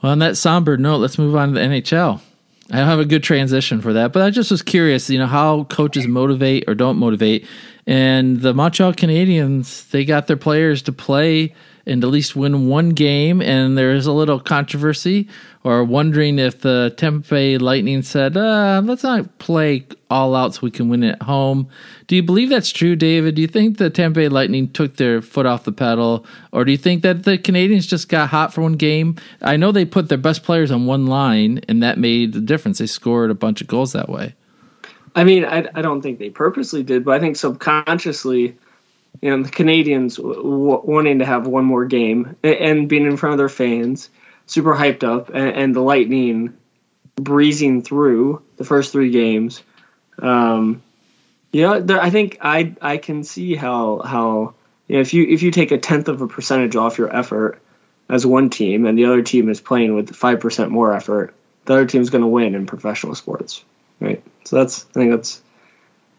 [0.03, 2.21] Well, on that somber note, let's move on to the NHL.
[2.71, 5.27] I don't have a good transition for that, but I just was curious, you know,
[5.27, 7.47] how coaches motivate or don't motivate.
[7.87, 11.55] And the Montreal Canadiens, they got their players to play
[11.87, 13.41] and at least win one game.
[13.43, 15.29] And there's a little controversy
[15.65, 16.95] or wondering if the
[17.29, 21.69] Bay Lightning said, uh, let's not play all out so we can win at home.
[22.07, 23.35] Do you believe that's true, David?
[23.35, 26.27] Do you think the Tampa Bay Lightning took their foot off the pedal?
[26.53, 29.17] Or do you think that the Canadiens just got hot for one game?
[29.41, 32.79] I know they put their best players on one line, and that made the difference.
[32.79, 34.35] They scored a bunch of goals that way.
[35.17, 38.57] I mean, I, I don't think they purposely did, but I think subconsciously
[39.25, 43.33] you know the Canadiens w- wanting to have one more game and, being in front
[43.33, 44.11] of their fans,
[44.45, 46.53] super hyped up, and, and the Lightning
[47.17, 49.63] breezing through the first three games.
[50.19, 50.83] Um,
[51.53, 54.53] you know, there, I think I I can see how how
[54.89, 57.63] you know, if you if you take a tenth of a percentage off your effort
[58.11, 61.35] as one team and the other team is playing with five percent more effort,
[61.65, 63.65] the other team's going to win in professional sports,
[64.01, 64.23] right?
[64.45, 65.41] So that's I think that's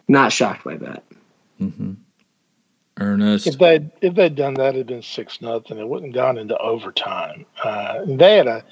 [0.07, 1.03] not shocked by that.
[1.61, 1.93] Mm-hmm.
[2.99, 3.47] Ernest.
[3.47, 5.77] If they if they'd done that, it'd been six nothing.
[5.77, 7.45] It wouldn't gone into overtime.
[7.63, 8.63] Uh, they had a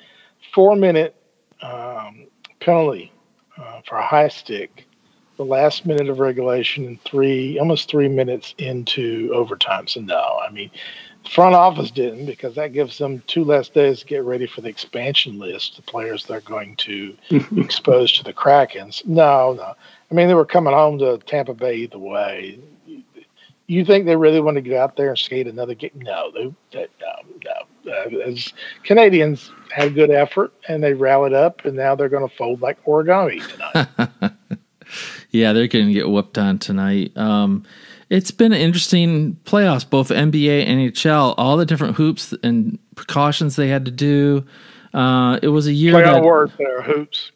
[0.54, 1.16] four minute
[1.62, 2.28] um,
[2.60, 3.12] penalty
[3.58, 4.88] uh, for a high stick,
[5.38, 9.88] the last minute of regulation, and three almost three minutes into overtime.
[9.88, 10.72] So no, I mean,
[11.26, 14.62] the front office didn't because that gives them two less days to get ready for
[14.62, 17.14] the expansion list, the players they're going to
[17.58, 19.06] expose to the Krakens.
[19.06, 19.74] No, no.
[20.10, 22.60] I mean, they were coming home to Tampa Bay either way
[23.74, 25.92] you think they really want to get out there and skate another game?
[25.96, 27.92] No, they, they no, no.
[27.92, 28.54] Uh, as
[28.86, 32.84] Canadiens had good effort and they rallied up, and now they're going to fold like
[32.86, 34.34] origami tonight.
[35.32, 37.16] yeah, they're going to get whooped on tonight.
[37.18, 37.66] Um,
[38.10, 41.34] it's been an interesting playoffs, both NBA and NHL.
[41.38, 44.46] All the different hoops and precautions they had to do.
[44.94, 45.94] Uh, it was a year.
[45.94, 47.32] Play that, word there, hoops.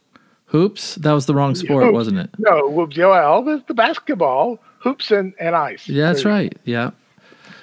[0.45, 0.95] Hoops.
[0.95, 1.93] That was the wrong sport, hoops.
[1.93, 2.29] wasn't it?
[2.37, 2.97] No, well, whoops.
[2.97, 5.87] Well, the basketball hoops and, and ice.
[5.87, 6.57] Yeah, that's right.
[6.63, 6.91] Yeah.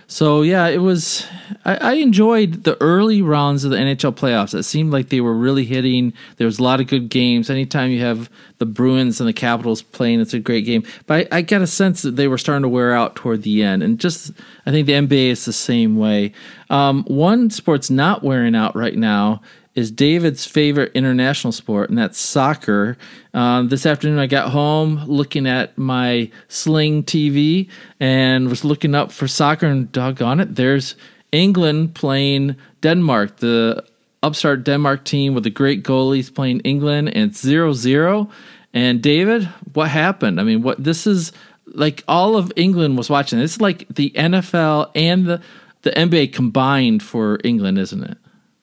[0.07, 1.27] So yeah, it was.
[1.65, 4.55] I, I, enjoyed the early rounds of the NHL playoffs.
[4.55, 6.13] It seemed like they were really hitting.
[6.37, 7.49] There was a lot of good games.
[7.49, 10.85] Anytime you have the Bruins and the Capitals playing, it's a great game.
[11.07, 13.63] But I, I got a sense that they were starting to wear out toward the
[13.63, 13.83] end.
[13.83, 14.31] And just,
[14.67, 16.33] I think the NBA is the same way.
[16.71, 19.41] Um, one sport's not wearing out right now
[19.75, 22.97] is David's favorite international sport, and that's soccer.
[23.33, 29.11] Um, this afternoon, I got home looking at my Sling TV and was looking up
[29.11, 30.95] for soccer, and doggone it, there's
[31.33, 33.85] England playing Denmark, the
[34.23, 38.31] upstart Denmark team with the great goalies playing England, and it's 0 0.
[38.73, 40.41] And David, what happened?
[40.41, 41.33] I mean, what this is
[41.67, 43.39] like all of England was watching.
[43.39, 45.43] It's like the NFL and the,
[45.83, 48.19] the NBA combined for England, isn't it?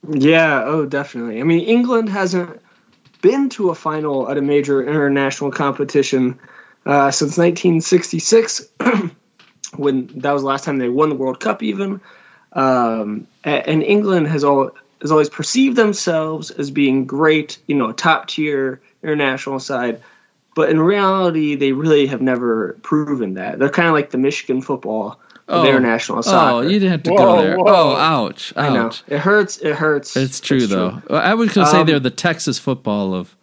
[0.09, 1.39] Yeah, oh, definitely.
[1.39, 2.59] I mean, England hasn't
[3.21, 6.39] been to a final at a major international competition
[6.85, 8.67] uh, since 1966,
[9.75, 12.01] when that was the last time they won the World Cup, even.
[12.53, 18.27] Um, and England has all has always perceived themselves as being great, you know, top
[18.27, 20.01] tier international side.
[20.55, 23.57] But in reality, they really have never proven that.
[23.57, 25.19] They're kind of like the Michigan football
[25.51, 25.65] oh.
[25.65, 26.57] international soccer.
[26.57, 27.57] Oh, you didn't have to whoa, go there.
[27.57, 27.65] Whoa.
[27.67, 28.57] Oh, ouch, ouch.
[28.57, 28.91] I know.
[29.07, 29.57] It hurts.
[29.57, 30.15] It hurts.
[30.15, 31.01] It's true, it's though.
[31.07, 31.15] True.
[31.15, 33.35] I was going to say um, they're the Texas football of.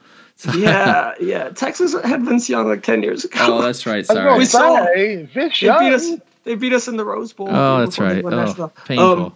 [0.54, 1.50] yeah, yeah.
[1.50, 3.38] Texas had Vince Young like 10 years ago.
[3.40, 4.04] Oh, that's right.
[4.06, 4.38] Sorry.
[4.38, 5.78] We saw Vince Young.
[5.78, 6.10] They beat, us,
[6.44, 7.48] they beat us in the Rose Bowl.
[7.50, 8.24] Oh, that's right.
[8.24, 9.26] Oh, painful.
[9.26, 9.34] Um,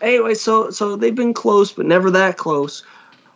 [0.00, 2.82] anyway, so so they've been close, but never that close.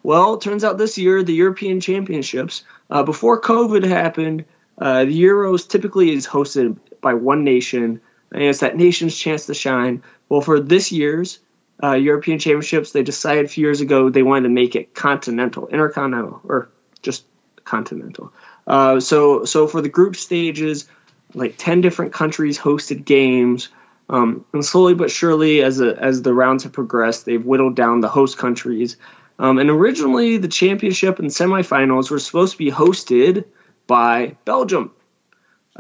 [0.03, 4.45] Well, turns out this year, the European Championships, uh, before COVID happened,
[4.79, 8.01] uh, the Euros typically is hosted by one nation
[8.33, 10.03] and it's that nation's chance to shine.
[10.29, 11.41] Well, for this year's
[11.83, 15.67] uh, European Championships, they decided a few years ago they wanted to make it continental,
[15.69, 16.69] intercontinental, or
[17.03, 17.25] just
[17.65, 18.33] continental.
[18.67, 20.89] Uh, so, so for the group stages,
[21.35, 23.69] like ten different countries hosted games,
[24.09, 28.01] um, and slowly but surely, as a, as the rounds have progressed, they've whittled down
[28.01, 28.97] the host countries.
[29.39, 33.45] Um, and originally, the championship and semifinals were supposed to be hosted
[33.87, 34.93] by Belgium.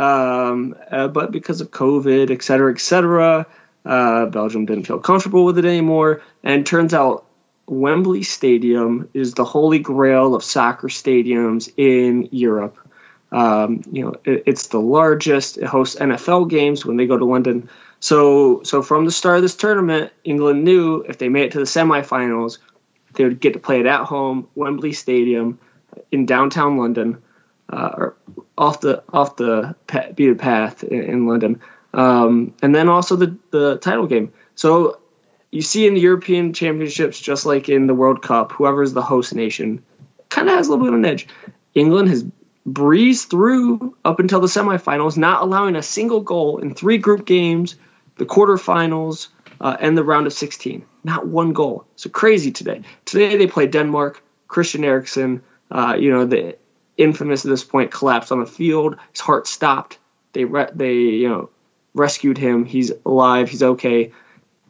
[0.00, 3.46] Um, uh, but because of COVID, et cetera, et cetera,
[3.84, 6.22] uh, Belgium didn't feel comfortable with it anymore.
[6.42, 7.26] And turns out
[7.66, 12.78] Wembley Stadium is the holy grail of soccer stadiums in Europe.
[13.30, 15.58] Um, you know, it, it's the largest.
[15.58, 17.68] It hosts NFL games when they go to London.
[18.00, 21.58] So, so from the start of this tournament, England knew if they made it to
[21.58, 22.56] the semifinals,
[23.12, 25.58] they would get to play it at home, Wembley Stadium,
[26.10, 27.22] in downtown London
[27.68, 28.16] uh, or
[28.60, 29.74] off the off the
[30.14, 31.60] beaten path in, in London,
[31.94, 34.32] um, and then also the the title game.
[34.54, 35.00] So
[35.50, 39.02] you see in the European Championships, just like in the World Cup, whoever is the
[39.02, 39.82] host nation
[40.28, 41.26] kind of has a little bit of an edge.
[41.74, 42.24] England has
[42.66, 47.74] breezed through up until the semifinals, not allowing a single goal in three group games,
[48.18, 49.28] the quarterfinals,
[49.60, 50.84] uh, and the round of 16.
[51.02, 51.86] Not one goal.
[51.96, 52.82] So crazy today.
[53.06, 54.22] Today they play Denmark.
[54.48, 56.56] Christian Eriksen, uh, you know, the
[57.00, 58.96] infamous at this point, collapsed on the field.
[59.12, 59.98] His heart stopped.
[60.32, 61.50] They re- they you know
[61.94, 62.64] rescued him.
[62.64, 63.48] He's alive.
[63.48, 64.12] He's okay,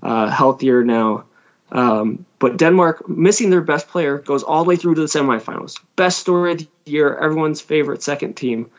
[0.03, 1.25] uh, healthier now.
[1.73, 5.79] Um, but Denmark missing their best player goes all the way through to the semifinals.
[5.97, 7.17] Best story of the year.
[7.17, 8.71] Everyone's favorite second team.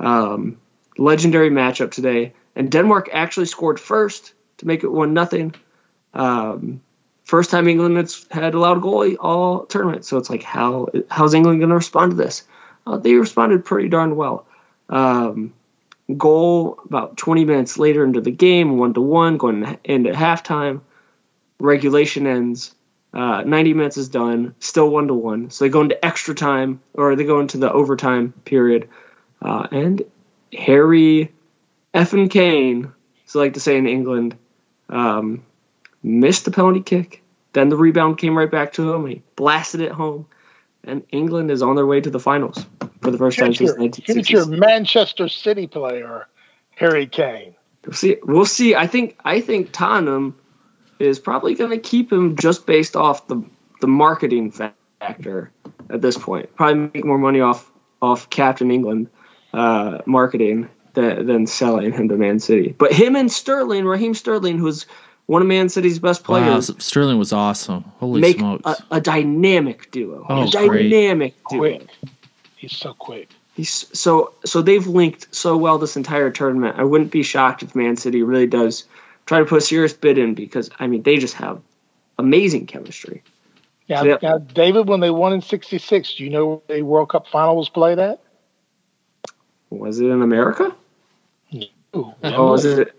[0.00, 0.58] Um,
[0.98, 2.34] legendary matchup today.
[2.56, 5.54] And Denmark actually scored first to make it one nothing.
[6.12, 6.80] Um,
[7.24, 10.04] first time England has had allowed a goal all tournament.
[10.04, 12.44] So it's like how how's England going to respond to this?
[12.86, 14.46] Uh, they responded pretty darn well.
[14.88, 15.54] Um,
[16.16, 20.80] goal about 20 minutes later into the game, one to one, going into halftime.
[21.58, 22.74] Regulation ends.
[23.12, 25.48] Uh, 90 minutes is done, still one to one.
[25.50, 28.88] So they go into extra time, or they go into the overtime period.
[29.40, 30.02] Uh, and
[30.52, 31.32] Harry
[31.94, 32.92] Effin Kane,
[33.26, 34.36] as I like to say in England,
[34.88, 35.44] um,
[36.02, 37.22] missed the penalty kick.
[37.52, 39.06] Then the rebound came right back to him.
[39.06, 40.26] He blasted it home
[40.86, 42.66] and England is on their way to the finals
[43.00, 44.22] for the first future, time since 1960.
[44.22, 46.26] Future Manchester City player
[46.76, 47.54] Harry Kane.
[47.84, 48.16] We'll see.
[48.22, 48.74] We'll see.
[48.74, 49.18] I think.
[49.24, 50.36] I think Tottenham
[50.98, 53.42] is probably going to keep him just based off the
[53.80, 55.52] the marketing factor
[55.90, 56.54] at this point.
[56.56, 57.70] Probably make more money off
[58.00, 59.08] off Captain England
[59.52, 62.74] uh, marketing than, than selling him to Man City.
[62.76, 64.86] But him and Sterling, Raheem Sterling, who's
[65.26, 66.70] one of Man City's best players.
[66.70, 67.84] Wow, Sterling was awesome.
[67.98, 68.64] Holy make smokes.
[68.64, 70.26] A, a dynamic duo.
[70.28, 71.58] Oh, a dynamic great.
[71.58, 71.78] duo.
[71.78, 71.90] Quick.
[72.56, 73.30] He's so quick.
[73.54, 76.76] He's so so they've linked so well this entire tournament.
[76.78, 78.84] I wouldn't be shocked if Man City really does
[79.26, 81.60] try to put a serious bid in because I mean they just have
[82.18, 83.22] amazing chemistry.
[83.86, 87.26] Yeah, so now, David, when they won in '66, do you know the World Cup
[87.28, 88.20] final was played at?
[89.70, 90.74] Was it in America?
[91.52, 91.66] No.
[92.22, 92.94] Oh, was it?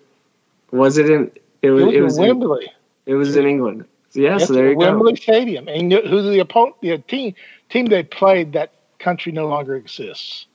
[0.72, 1.32] Was it in
[1.65, 2.71] It was, it was, was in Wembley.
[3.06, 3.86] it was in England.
[4.10, 4.80] So yeah, Yes, so there you go.
[4.80, 5.67] Wembley Stadium.
[5.67, 7.36] And who the opponent, the team,
[7.69, 10.45] team they played, that country no longer exists.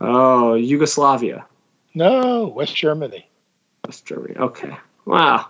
[0.00, 1.46] Oh, Yugoslavia,
[1.94, 3.26] No, West Germany.
[3.84, 4.36] West Germany.
[4.36, 4.76] Okay,
[5.06, 5.46] wow.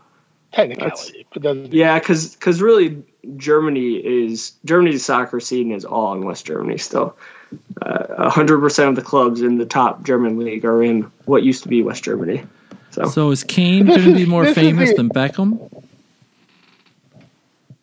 [0.52, 1.26] Technicality.
[1.70, 3.04] Yeah, because really
[3.36, 7.16] Germany is Germany's soccer scene is all in West Germany still.
[7.82, 11.42] Uh, a hundred percent of the clubs in the top German league are in what
[11.42, 12.42] used to be West Germany.
[12.96, 15.70] So, So is Kane going to be more famous the- than Beckham?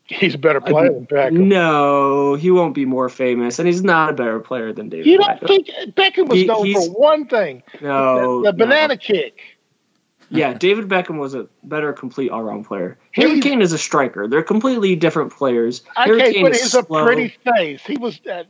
[0.05, 1.31] He's a better player than Beckham.
[1.47, 5.05] no, he won't be more famous, and he's not a better player than David.
[5.07, 5.47] You don't Beckham.
[5.47, 7.63] think Beckham was He- known for one thing?
[7.81, 8.65] No, the, the no.
[8.65, 9.39] banana kick.
[10.29, 12.97] Yeah, David Beckham was a better complete all round player.
[13.11, 14.27] Harry Kane is a striker.
[14.27, 15.83] They're completely different players.
[15.95, 17.81] Harry Okay, Kane but is he's a pretty face.
[17.85, 18.43] He was uh,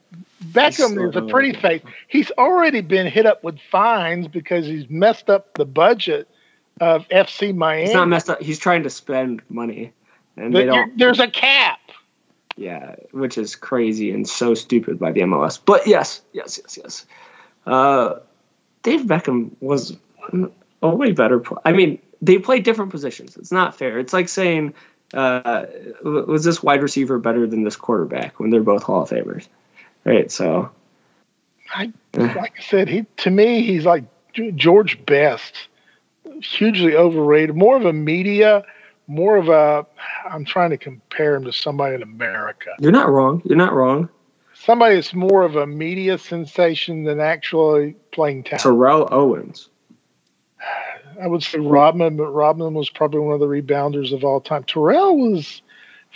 [0.46, 1.82] Beckham is a pretty face.
[2.08, 6.30] He's already been hit up with fines because he's messed up the budget
[6.80, 7.86] of FC Miami.
[7.86, 8.42] He's not messed up.
[8.42, 9.92] He's trying to spend money,
[10.38, 10.98] and But they don't.
[10.98, 11.80] there's a cap.
[12.56, 15.60] Yeah, which is crazy and so stupid by the MLS.
[15.64, 17.06] But yes, yes, yes, yes.
[17.66, 18.20] Uh,
[18.84, 19.98] Dave Beckham was
[20.82, 21.42] a way better.
[21.66, 23.38] I mean, they play different positions.
[23.38, 23.98] It's not fair.
[23.98, 24.74] It's like saying,
[25.14, 25.66] uh,
[26.04, 29.48] was this wide receiver better than this quarterback when they're both Hall of Famers?
[30.06, 30.32] Right.
[30.32, 30.70] So
[31.74, 34.04] I, like I said, he to me he's like
[34.56, 35.68] George Best,
[36.42, 37.56] hugely overrated.
[37.56, 38.64] More of a media,
[39.08, 39.86] more of a.
[40.30, 42.72] I'm trying to compare him to somebody in America.
[42.80, 43.42] you're not wrong.
[43.46, 44.10] You're not wrong.
[44.54, 48.62] Somebody that's more of a media sensation than actually playing talent.
[48.62, 49.70] Terrell Owens.
[51.22, 54.64] I would say Rodman, but Rodman was probably one of the rebounders of all time.
[54.64, 55.62] Terrell was,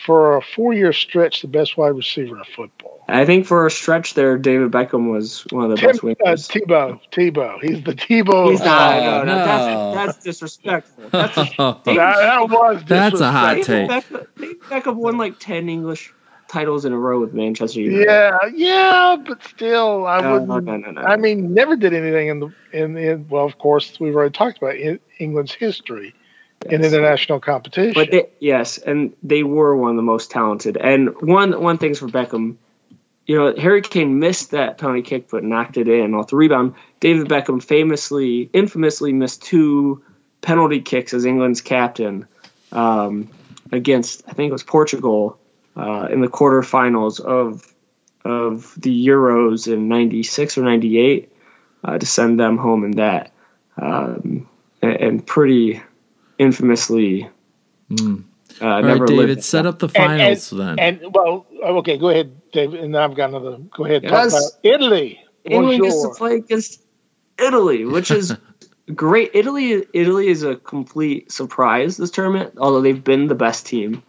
[0.06, 2.97] for a four-year stretch, the best wide receiver in football.
[3.10, 6.58] I think for a stretch there, David Beckham was one of the Tim, best uh.
[6.60, 8.52] Tebow, Tebow, he's the Tebow.
[8.52, 8.94] He's not.
[8.98, 9.46] Oh, no, no, no.
[9.96, 11.10] That's, that's disrespectful.
[11.12, 14.20] That's That, that was That's a hot disrespectful.
[14.20, 14.26] take.
[14.36, 16.14] Beckham, David Beckham won like ten English
[16.50, 18.06] titles in a row with Manchester United.
[18.06, 20.50] Yeah, yeah, but still, I No, wouldn't.
[20.50, 21.02] no, no, no, no.
[21.02, 24.58] I mean, never did anything in the in, in well, of course, we've already talked
[24.58, 26.14] about in England's history
[26.70, 27.94] in international competition.
[27.94, 30.76] But they, yes, and they were one of the most talented.
[30.78, 32.56] And one one thing's for Beckham,
[33.28, 36.74] you know, Harry Kane missed that penalty kick but knocked it in off the rebound.
[37.02, 40.02] David Beckham famously, infamously missed two
[40.42, 42.26] penalty kicks as England's captain
[42.72, 43.30] um,
[43.72, 45.38] against I think it was Portugal
[45.76, 47.74] uh, in the quarterfinals of
[48.26, 51.32] of the Euros in '96 or '98
[51.84, 53.32] uh, to send them home in that,
[53.78, 54.48] um,
[54.82, 55.82] and, and pretty
[56.40, 57.30] infamously.
[57.92, 58.24] Mm.
[58.62, 60.80] Uh, All never right, David, set up the And- and- finals then.
[60.80, 63.58] and well, okay, go ahead, David, and then I've got another.
[63.76, 64.34] Go ahead, talk Yes.
[64.34, 65.20] about Italy.
[65.46, 66.82] England gets to play against
[67.40, 68.36] Italy, which is
[68.96, 69.32] great.
[69.34, 72.54] Italy, Italy is a complete surprise this tournament.
[72.58, 74.04] Although they've been the best team,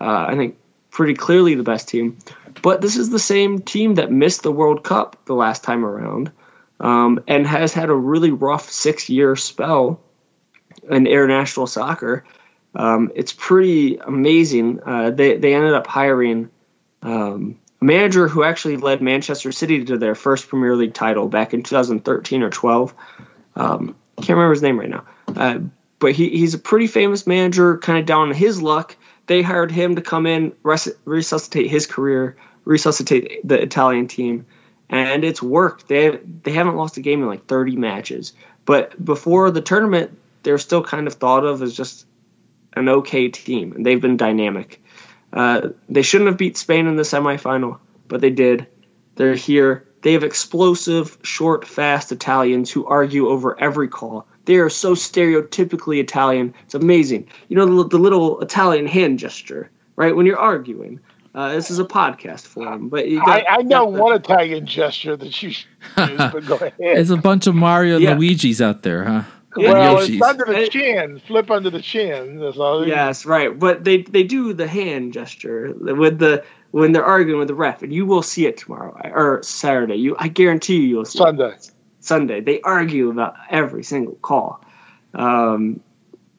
[0.00, 0.56] uh, I think
[0.90, 2.18] pretty clearly the best team.
[2.62, 6.30] But this is the same team that missed the World Cup the last time around,
[6.80, 10.00] um, and has had a really rough six-year spell
[10.90, 12.24] in international soccer.
[12.76, 14.80] Um, it's pretty amazing.
[14.84, 16.50] Uh, they they ended up hiring.
[17.02, 21.62] Um, manager who actually led Manchester City to their first Premier League title back in
[21.62, 22.94] 2013 or 12.
[23.56, 25.04] Um, can't remember his name right now,
[25.36, 25.58] uh,
[25.98, 28.96] but he, he's a pretty famous manager, kind of down on his luck.
[29.26, 34.46] They hired him to come in, res- resuscitate his career, resuscitate the Italian team,
[34.88, 35.88] and it's worked.
[35.88, 38.32] They they haven't lost a game in like 30 matches,
[38.64, 42.06] but before the tournament, they're still kind of thought of as just
[42.74, 44.82] an okay team, and they've been dynamic.
[45.34, 48.66] Uh, they shouldn't have beat Spain in the semifinal, but they did.
[49.16, 49.86] They're here.
[50.02, 54.26] They have explosive, short, fast Italians who argue over every call.
[54.44, 56.54] They are so stereotypically Italian.
[56.64, 57.28] It's amazing.
[57.48, 60.14] You know the, the little Italian hand gesture, right?
[60.14, 61.00] When you're arguing.
[61.34, 64.02] Uh, this is a podcast for them, but you got, I, I know got the-
[64.02, 65.66] one Italian gesture that you use,
[65.96, 66.74] but go ahead.
[66.78, 68.14] It's a bunch of Mario Yeah.
[68.14, 69.22] Luigi's out there, huh?
[69.56, 70.14] Yeah, well, Yoshis.
[70.14, 71.20] it's under the chin.
[71.26, 72.38] Flip under the chin.
[72.38, 72.86] That's all.
[72.86, 73.56] Yes, right.
[73.58, 77.82] But they they do the hand gesture with the when they're arguing with the ref,
[77.82, 79.94] and you will see it tomorrow or Saturday.
[79.94, 81.50] You, I guarantee you, you'll see Sunday.
[81.50, 81.70] It.
[82.00, 82.40] Sunday.
[82.40, 84.60] They argue about every single call.
[85.14, 85.80] Um,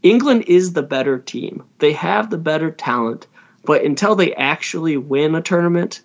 [0.03, 1.63] England is the better team.
[1.79, 3.27] They have the better talent,
[3.63, 6.01] but until they actually win a tournament,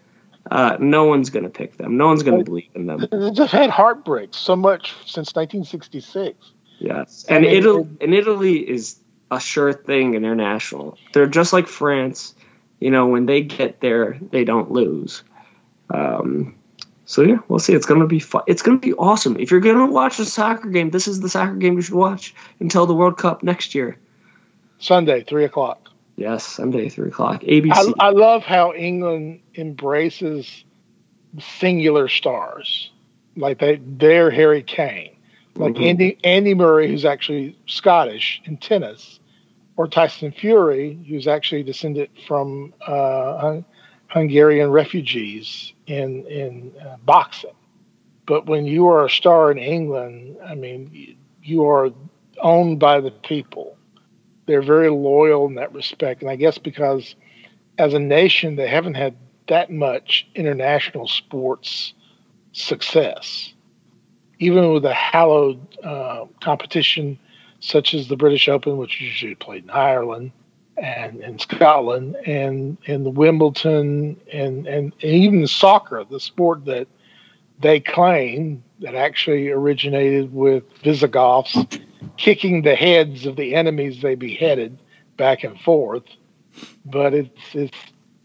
[0.50, 1.96] uh, no one's going to pick them.
[1.96, 3.06] No one's going to believe in them.
[3.10, 6.52] They just had heartbreaks so much since 1966.
[6.80, 8.98] Yes, and Italy and Italy is
[9.30, 10.98] a sure thing international.
[11.12, 12.34] They're just like France.
[12.80, 15.22] You know, when they get there, they don't lose.
[15.90, 16.54] Um,
[17.04, 17.74] so yeah, we'll see.
[17.74, 18.42] It's gonna be fun.
[18.46, 19.36] It's gonna be awesome.
[19.38, 22.34] If you're gonna watch a soccer game, this is the soccer game you should watch
[22.60, 23.98] until the World Cup next year.
[24.78, 25.88] Sunday, three o'clock.
[26.16, 27.42] Yes, Sunday, three o'clock.
[27.42, 27.94] ABC.
[27.98, 30.64] I, I love how England embraces
[31.38, 32.90] singular stars,
[33.36, 35.16] like they they're Harry Kane,
[35.60, 35.86] like Mhm.
[35.88, 39.20] Andy Andy Murray, who's actually Scottish in tennis,
[39.76, 43.64] or Tyson Fury, who's actually descended from uh, Hun-
[44.08, 47.54] Hungarian refugees in in uh, boxing.
[48.26, 51.90] But when you are a star in England, I mean, you are
[52.40, 53.76] owned by the people.
[54.46, 57.16] They're very loyal in that respect, and I guess because
[57.78, 59.16] as a nation they haven't had
[59.48, 61.94] that much international sports
[62.52, 63.54] success,
[64.40, 67.18] even with a hallowed uh, competition
[67.60, 70.32] such as the British Open, which usually played in Ireland
[70.76, 76.88] and in Scotland, and and the Wimbledon, and, and and even soccer, the sport that
[77.60, 81.56] they claim that actually originated with Visigoths
[82.16, 84.78] kicking the heads of the enemies they beheaded
[85.18, 86.04] back and forth,
[86.86, 87.76] but it's it's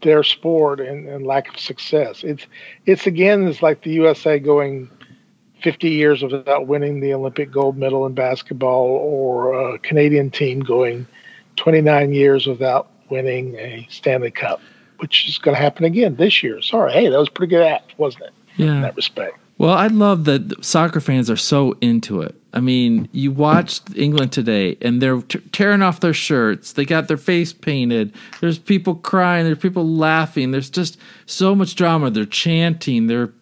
[0.02, 2.24] their sport and, and lack of success.
[2.24, 2.46] It's
[2.86, 4.90] it's again it's like the USA going
[5.62, 11.06] 50 years without winning the Olympic gold medal in basketball, or a Canadian team going
[11.56, 14.60] 29 years without winning a Stanley Cup,
[14.98, 16.60] which is going to happen again this year.
[16.60, 18.32] Sorry, hey, that was pretty good act, wasn't it?
[18.56, 18.74] Yeah.
[18.74, 19.38] In that respect.
[19.58, 22.34] Well, I love that soccer fans are so into it.
[22.52, 26.72] I mean, you watched England today and they're t- tearing off their shirts.
[26.72, 28.14] They got their face painted.
[28.40, 29.44] There's people crying.
[29.44, 30.52] There's people laughing.
[30.52, 32.10] There's just so much drama.
[32.10, 33.06] They're chanting.
[33.06, 33.32] They're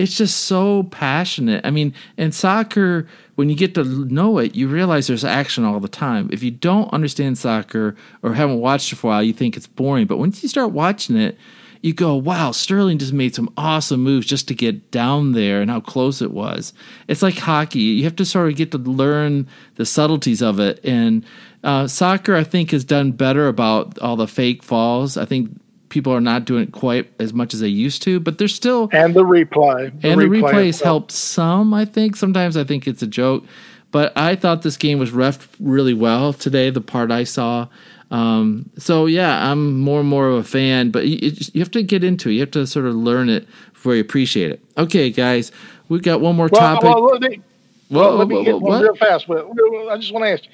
[0.00, 1.66] it's just so passionate.
[1.66, 5.78] I mean, in soccer, when you get to know it, you realize there's action all
[5.78, 6.30] the time.
[6.32, 9.66] If you don't understand soccer or haven't watched it for a while, you think it's
[9.66, 10.06] boring.
[10.06, 11.36] But once you start watching it,
[11.82, 15.70] you go, wow, Sterling just made some awesome moves just to get down there and
[15.70, 16.72] how close it was.
[17.06, 17.80] It's like hockey.
[17.80, 20.82] You have to sort of get to learn the subtleties of it.
[20.82, 21.26] And
[21.62, 25.18] uh, soccer, I think, has done better about all the fake falls.
[25.18, 25.60] I think
[25.90, 28.88] people are not doing it quite as much as they used to, but there's still
[28.92, 29.92] And the replay.
[30.02, 30.84] and the replay replays itself.
[30.86, 32.16] help some, I think.
[32.16, 33.44] Sometimes I think it's a joke,
[33.92, 36.70] but I thought this game was ref really well today.
[36.70, 37.68] The part I saw,
[38.10, 40.90] um, so yeah, I'm more and more of a fan.
[40.90, 42.34] But you, you have to get into it.
[42.34, 44.60] You have to sort of learn it before you appreciate it.
[44.78, 45.52] Okay, guys,
[45.88, 46.84] we've got one more Well, topic.
[46.84, 47.40] well, let me,
[47.88, 49.26] Whoa, well, let me get one real fast.
[49.26, 49.46] But
[49.90, 50.44] I just want to ask: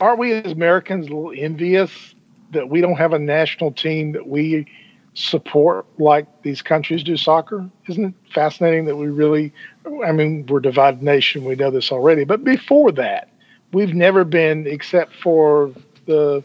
[0.00, 1.90] Aren't we as Americans a little envious
[2.52, 4.66] that we don't have a national team that we
[5.14, 7.68] support like these countries do soccer?
[7.88, 9.52] Isn't it fascinating that we really?
[10.04, 11.44] I mean, we're a divided nation.
[11.44, 12.24] We know this already.
[12.24, 13.28] But before that,
[13.72, 15.72] we've never been, except for
[16.06, 16.42] the,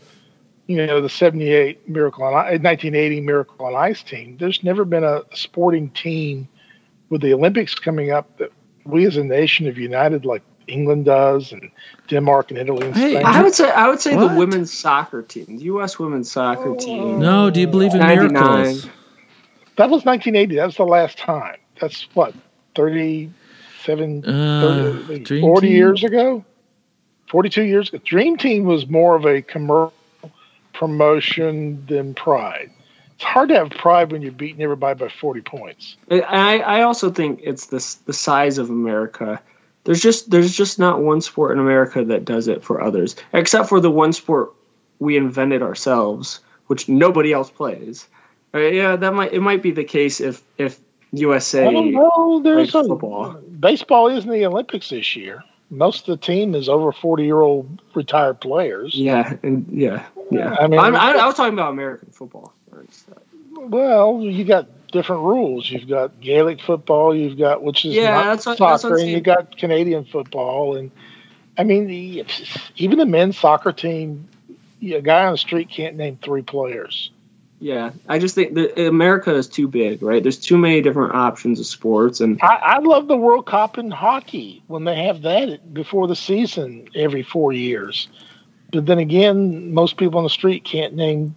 [0.67, 4.37] you know, the '78 Miracle on 1980 Miracle on Ice team.
[4.39, 6.47] There's never been a sporting team
[7.09, 8.51] with the Olympics coming up that
[8.85, 11.69] we as a nation have united like England does and
[12.07, 14.29] Denmark and Italy and Hey, I would say I would say What?
[14.33, 15.97] the women's soccer team, the U.S.
[15.99, 17.19] women's soccer team.
[17.19, 18.31] no, do you believe in 99.
[18.33, 18.83] miracles?
[19.77, 20.55] that was 1980.
[20.55, 21.57] That was the last time.
[21.81, 22.33] That's what
[22.75, 25.75] 37, Uh, 30, 40 Team?
[25.75, 26.43] years ago.
[27.27, 27.99] 42 years ago.
[28.05, 29.93] Dream Team was more of a commercial
[30.73, 32.69] promotion than Pride.
[33.15, 35.95] It's hard to have pride when you're beating everybody by 40 points.
[36.11, 39.39] I, I also think it's the the size of America.
[39.83, 43.69] There's just there's just not one sport in America that does it for others, except
[43.69, 44.53] for the one sport
[44.99, 48.07] we invented ourselves, which nobody else plays.
[48.53, 50.79] Uh, yeah, that might it might be the case if if
[51.11, 51.67] USA.
[51.67, 52.41] I don't know.
[52.43, 53.33] There's football.
[53.59, 55.43] baseball isn't the Olympics this year.
[55.69, 58.93] Most of the team is over 40 year old retired players.
[58.95, 60.55] Yeah, and yeah, yeah.
[60.59, 62.53] I mean, I, I was talking about American football.
[63.55, 65.69] Well, you got different rules.
[65.69, 67.13] You've got Gaelic football.
[67.13, 69.23] You've got which is Yeah, not that's what- soccer, that's and you saying.
[69.23, 70.77] got Canadian football.
[70.77, 70.91] And
[71.57, 72.25] I mean, the,
[72.77, 74.27] even the men's soccer team,
[74.81, 77.11] a guy on the street can't name three players.
[77.59, 80.21] Yeah, I just think that America is too big, right?
[80.21, 83.89] There's too many different options of sports, and I, I love the World Cup in
[83.89, 88.09] hockey when they have that before the season every four years.
[88.73, 91.35] But then again, most people on the street can't name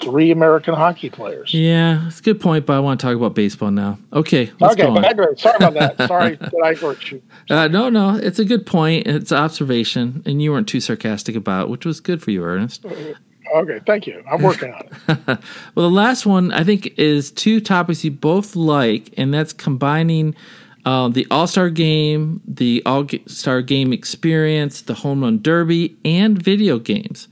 [0.00, 1.52] three American hockey players.
[1.52, 3.98] Yeah, it's a good point, but I want to talk about baseball now.
[4.12, 5.42] Okay, let's okay, digress.
[5.42, 5.96] Sorry about that.
[6.08, 7.22] Sorry that I hurt you.
[7.48, 9.06] Uh, no, no, it's a good point.
[9.06, 12.84] It's observation, and you weren't too sarcastic about, it, which was good for you, Ernest.
[13.54, 14.22] Okay, thank you.
[14.30, 15.26] I'm working on it.
[15.74, 20.36] well, the last one I think is two topics you both like, and that's combining
[20.84, 26.40] um, the All Star Game, the All Star Game experience, the Home Run Derby, and
[26.40, 27.28] video games.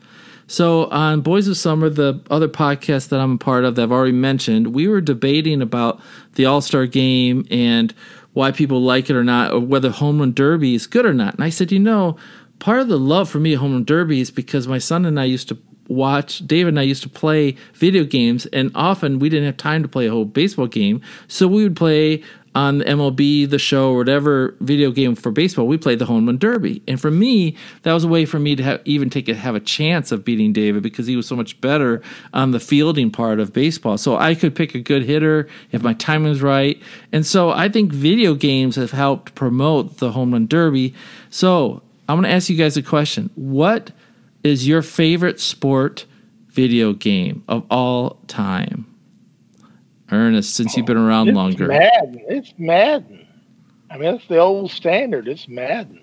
[0.48, 3.92] So on Boys of Summer, the other podcast that I'm a part of that I've
[3.92, 6.00] already mentioned, we were debating about
[6.34, 7.94] the All Star Game and
[8.32, 11.34] why people like it or not, or whether Home Run Derby is good or not.
[11.34, 12.16] And I said, you know,
[12.58, 15.20] part of the love for me at home run derby is because my son and
[15.20, 19.28] I used to watch David and I used to play video games and often we
[19.28, 22.22] didn't have time to play a whole baseball game so we would play
[22.58, 26.26] on the MLB the show or whatever video game for baseball we played the home
[26.26, 26.82] run derby.
[26.88, 29.54] And for me that was a way for me to have, even take a, have
[29.54, 32.02] a chance of beating David because he was so much better
[32.34, 33.96] on the fielding part of baseball.
[33.96, 36.82] So I could pick a good hitter if my timing was right.
[37.12, 40.96] And so I think video games have helped promote the home run derby.
[41.30, 43.30] So I'm going to ask you guys a question.
[43.36, 43.92] What
[44.42, 46.06] is your favorite sport
[46.48, 48.97] video game of all time?
[50.10, 51.68] Ernest, since you've been around it's longer.
[51.68, 52.20] Madden.
[52.28, 53.26] It's Madden.
[53.90, 55.28] I mean, it's the old standard.
[55.28, 56.00] It's Madden.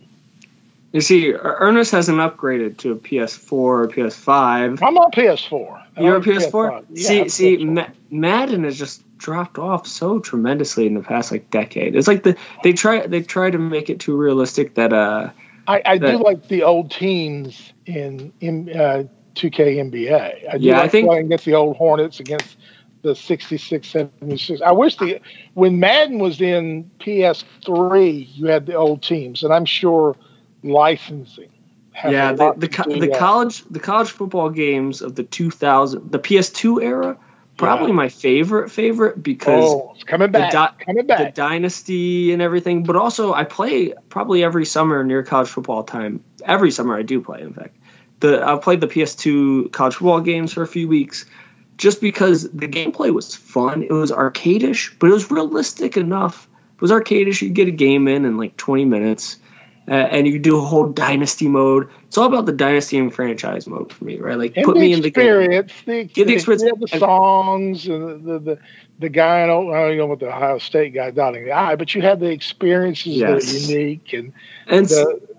[0.92, 4.82] You see, Ernest hasn't upgraded to a PS4 or PS5.
[4.82, 5.84] I'm on PS4.
[6.00, 6.86] You're on a PS4.
[6.90, 7.74] Yeah, see, I'm see, PS4.
[7.74, 11.96] Ma- Madden has just dropped off so tremendously in the past like decade.
[11.96, 15.30] It's like the they try they try to make it too realistic that uh
[15.68, 19.04] I, I do like the old teams in in uh,
[19.36, 20.48] 2K NBA.
[20.54, 22.58] I do Yeah, I think- playing against the old Hornets against
[23.06, 24.62] the 66, 76.
[24.62, 25.22] I wish the
[25.54, 30.16] when Madden was in PS3, you had the old teams, and I'm sure
[30.64, 31.50] licensing.
[31.94, 35.16] has yeah a the the, to co- do the college the college football games of
[35.16, 37.18] the 2000 the PS2 era
[37.58, 37.94] probably Yeah.
[37.94, 40.52] my favorite favorite because Oh, it's coming the back.
[40.52, 45.48] di- coming the dynasty and everything but also i play probably every summer near college
[45.48, 47.78] football time every summer i do play in fact
[48.20, 51.26] the I've played the ps2 college football games for a few weeks
[51.78, 56.82] just because the gameplay was fun it was arcadish but it was realistic enough it
[56.82, 59.38] was arcadish you get a game in in like 20 minutes
[59.88, 63.68] uh, and you do a whole dynasty mode it's all about the dynasty and franchise
[63.68, 65.26] mode for me right like and put me in the game
[65.86, 66.92] the, Get the experience.
[66.92, 68.60] the songs, and the, the
[69.00, 69.44] the guy.
[69.44, 72.02] I don't, I don't know what the Ohio State guy dotting the I, but you
[72.02, 73.54] had the experiences that Yes.
[73.72, 74.34] are unique and
[74.68, 75.35] and the.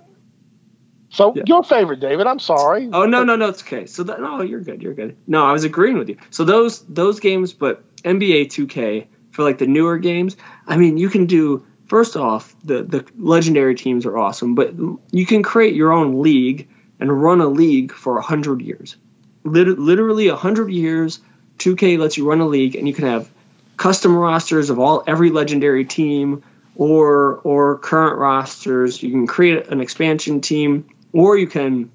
[1.17, 1.45] So Yeah.
[1.47, 2.27] your favorite, David?
[2.27, 2.91] I'm sorry.
[2.93, 3.87] Oh no, no, no, it's okay.
[3.87, 5.17] So that no, you're good, you're good.
[5.27, 6.17] No, I was agreeing with you.
[6.29, 10.37] So those those games, but NBA 2K for like the newer games,
[10.67, 14.75] I mean, you can do first off the the legendary teams are awesome, but
[15.11, 16.69] you can create your own league
[17.01, 18.97] and run a league for a hundred years,
[19.45, 21.21] Lit- literally a hundred years.
[21.59, 23.31] 2K lets you run a league, and you can have
[23.79, 26.43] custom rosters of all every legendary team
[26.75, 29.03] or or current rosters.
[29.03, 30.85] You can create an expansion team,
[31.17, 31.91] or you can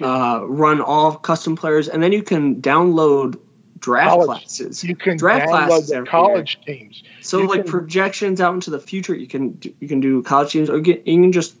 [0.00, 3.38] uh, run all custom players, and then you can download
[3.78, 4.26] draft College.
[4.26, 4.84] classes.
[4.84, 7.02] You can draft download classes college teams.
[7.20, 10.22] So you like can- projections out into the future, you can do, you can do
[10.22, 11.56] college teams, or you can, you can just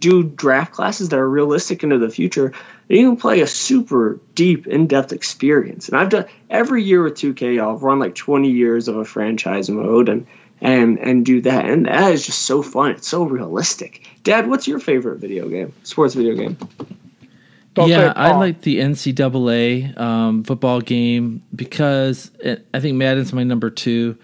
[0.00, 2.52] do draft classes that are realistic into the future.
[2.88, 5.88] And you can play a super deep, in depth experience.
[5.88, 7.60] And I've done every year with 2K.
[7.60, 10.26] I'll run like 20 years of a franchise mode and
[10.60, 11.66] and and do that.
[11.66, 12.92] And that is just so fun.
[12.92, 14.06] It's so realistic.
[14.22, 15.72] Dad, what's your favorite video game?
[15.82, 16.56] Sports video game?
[17.74, 23.44] Don't yeah, I like the NCAA um, football game because it, I think Madden's my
[23.44, 24.16] number two.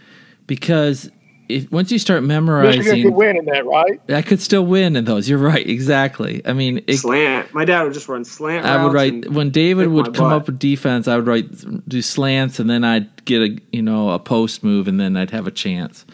[0.47, 1.11] Because
[1.49, 4.01] if once you start Michigan memorizing, could win in that, right?
[4.09, 5.29] I could still win in those.
[5.29, 6.43] You're right, exactly.
[6.47, 7.53] I mean, it, slant.
[7.53, 8.65] My dad would just run slant.
[8.67, 10.33] I would write when David would come butt.
[10.33, 11.09] up with defense.
[11.09, 14.89] I would write do slants, and then I'd get a you know a post move,
[14.89, 16.05] and then I'd have a chance.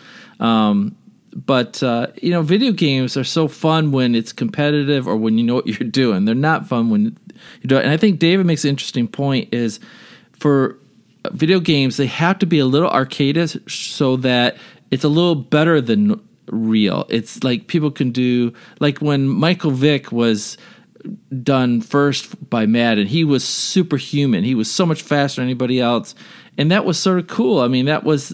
[0.40, 0.96] Um,
[1.34, 5.44] but uh, you know, video games are so fun when it's competitive or when you
[5.44, 6.24] know what you're doing.
[6.24, 7.16] They're not fun when
[7.62, 7.84] you do it.
[7.84, 9.80] And I think David makes an interesting point: is
[10.38, 10.78] for
[11.32, 14.56] video games they have to be a little arcadish so that
[14.90, 16.20] it's a little better than
[16.50, 17.06] real.
[17.08, 20.56] It's like people can do like when Michael Vick was
[21.42, 23.06] done first by Madden.
[23.06, 24.44] He was superhuman.
[24.44, 26.14] He was so much faster than anybody else,
[26.56, 27.60] and that was sort of cool.
[27.60, 28.32] I mean, that was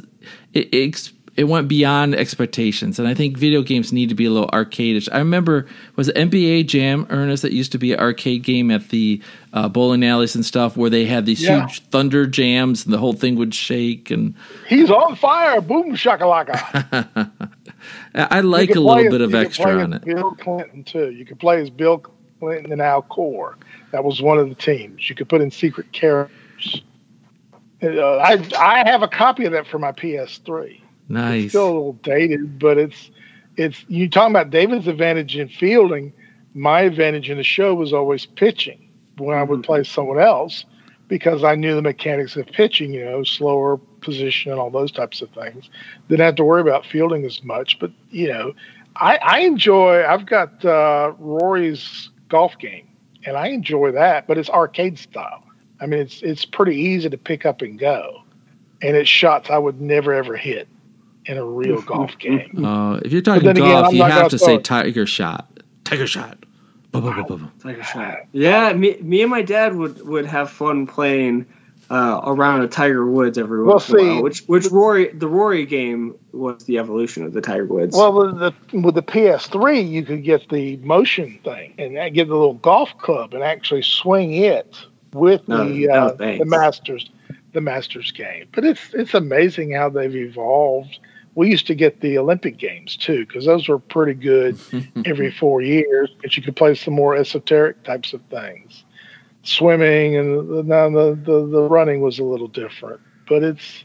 [0.53, 0.73] it.
[0.73, 4.49] It, it went beyond expectations, and I think video games need to be a little
[4.51, 5.09] arcadish.
[5.13, 5.67] I remember
[5.97, 9.21] was it NBA Jam Ernest that used to be an arcade game at the
[9.53, 11.63] uh, bowling alleys and stuff, where they had these Yeah.
[11.67, 14.11] huge thunder jams, and the whole thing would shake.
[14.11, 14.35] And
[14.69, 15.61] He's on fire.
[15.61, 17.31] Boom shakalaka.
[18.15, 20.05] I, like a little bit as- of extra on it.
[20.05, 21.11] Bill Clinton too.
[21.11, 21.99] You could play as Bill
[22.39, 23.57] Clinton and Al Gore.
[23.91, 25.09] That was one of the teams.
[25.09, 26.83] You could put in secret characters.
[27.83, 30.81] Uh, I I have a copy of that for my PS3.
[31.09, 31.45] Nice.
[31.45, 33.11] It's still a little dated, but it's
[33.57, 36.13] it's you talking about David's advantage in fielding.
[36.55, 38.89] My advantage in the show was always pitching
[39.19, 39.65] when I would Mhm.
[39.65, 40.65] play someone else
[41.09, 45.21] because I knew the mechanics of pitching, you know, slower position and all those types
[45.23, 45.69] of things.
[46.09, 47.79] Didn't have to worry about fielding as much.
[47.79, 48.55] But you know,
[48.97, 50.05] I, I enjoy.
[50.05, 52.89] I've got uh, Rory's golf game,
[53.27, 54.27] and I enjoy that.
[54.27, 55.45] But it's arcade style.
[55.81, 58.23] I mean, it's it's pretty easy to pick up and go,
[58.83, 60.69] and it's shots I would never ever hit
[61.27, 62.65] in a real golf game.
[62.65, 65.49] Uh, if you're talking then again, golf, you have gonna say tiger shot.
[65.85, 66.39] Tiger shot.
[66.93, 68.19] Tiger shot.
[68.33, 71.47] Yeah, me, me and my dad would, would have fun playing
[71.91, 74.23] uh, around a Tiger Woods every Well, once in a see, while.
[74.23, 77.97] Which which Rory the Rory game was the evolution of the Tiger Woods.
[77.97, 82.35] Well, with the with the PS3, you could get the motion thing and get the
[82.35, 84.77] little golf club and actually swing it
[85.13, 87.11] with No, the no, uh, the Masters
[87.53, 88.47] the Masters game.
[88.53, 90.99] But it's it's amazing how they've evolved.
[91.35, 94.59] We used to get the Olympic games too because those were pretty good
[95.05, 96.11] every four years.
[96.21, 98.85] But you could play some more esoteric types of things,
[99.43, 103.01] swimming and the, now the, the the running was a little different.
[103.29, 103.85] But it's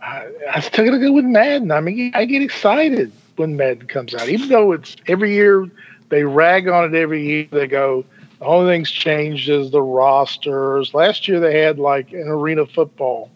[0.00, 1.70] I, I still gotta go with Madden.
[1.70, 5.70] I mean, I get excited when Madden comes out, even though it's every year
[6.08, 7.48] they rag on it every year.
[7.50, 8.04] They go,
[8.38, 10.94] the only thing's changed is the rosters.
[10.94, 13.30] Last year they had like an arena football,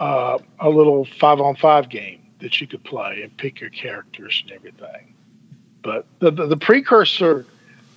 [0.00, 4.42] uh, a little five on five game that you could play and pick your characters
[4.44, 5.14] and everything.
[5.82, 7.46] But the the, the precursor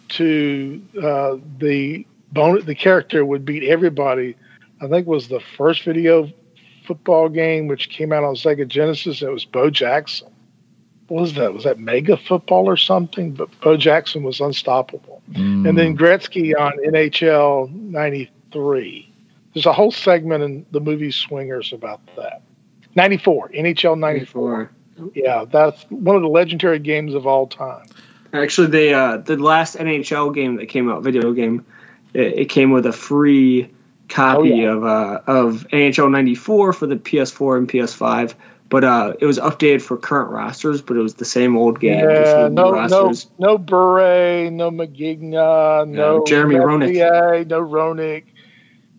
[0.09, 4.35] to uh, the bone, the character would beat everybody.
[4.81, 6.31] I think was the first video
[6.85, 9.21] football game, which came out on Sega Genesis.
[9.21, 10.27] It was Bo Jackson.
[11.07, 11.53] What was that?
[11.53, 13.31] Was that Mega Football or something?
[13.31, 15.21] But Bo Jackson was unstoppable.
[15.31, 15.69] Mm.
[15.69, 19.11] And then Gretzky on NHL 93.
[19.53, 22.41] There's a whole segment in the movie Swingers about that.
[22.95, 24.71] 94, NHL 94.
[25.13, 27.85] Yeah, that's one of the legendary games of all time.
[28.33, 31.65] Actually, they uh, the last NHL game that came out, video game,
[32.13, 33.69] it, it came with a free
[34.07, 34.71] copy Oh, yeah.
[34.73, 38.33] of uh, of NHL '94 for the PS4 and PS5.
[38.67, 41.99] But uh, it was updated for current rosters, but it was the same old game.
[41.99, 46.87] Yeah, no, no, no Bure, no McGigna, no Jeremy Roenick.
[46.87, 48.23] Messier, no Roenick,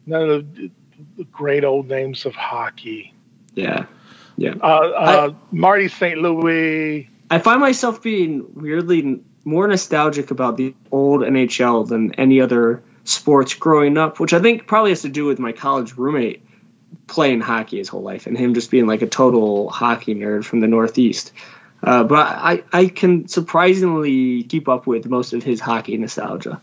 [0.07, 0.71] none of the
[1.17, 3.13] the great old names of hockey.
[3.57, 3.87] Yeah,
[4.39, 6.19] Uh, uh, Marty St.
[6.19, 7.09] Louis.
[7.31, 13.55] I find myself being weirdly more nostalgic about the old NHL than any other sports
[13.55, 16.43] growing up, which I think probably has to do with my college roommate
[17.07, 20.61] playing hockey his whole life and him just being like a total hockey nerd from
[20.61, 21.33] the Northeast.
[21.83, 26.61] Uh, but I, I can surprisingly keep up with most of his hockey nostalgia.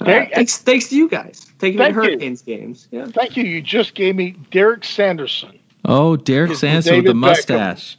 [0.00, 2.02] Uh, thanks, thanks to you guys taking me to Thank you.
[2.02, 2.88] Hurricanes games.
[2.90, 3.06] Yeah.
[3.06, 3.44] Thank you.
[3.44, 5.58] You just gave me Derek Sanderson.
[5.84, 7.20] Oh, Derek It's Sanderson with the David Beckham.
[7.20, 7.98] mustache.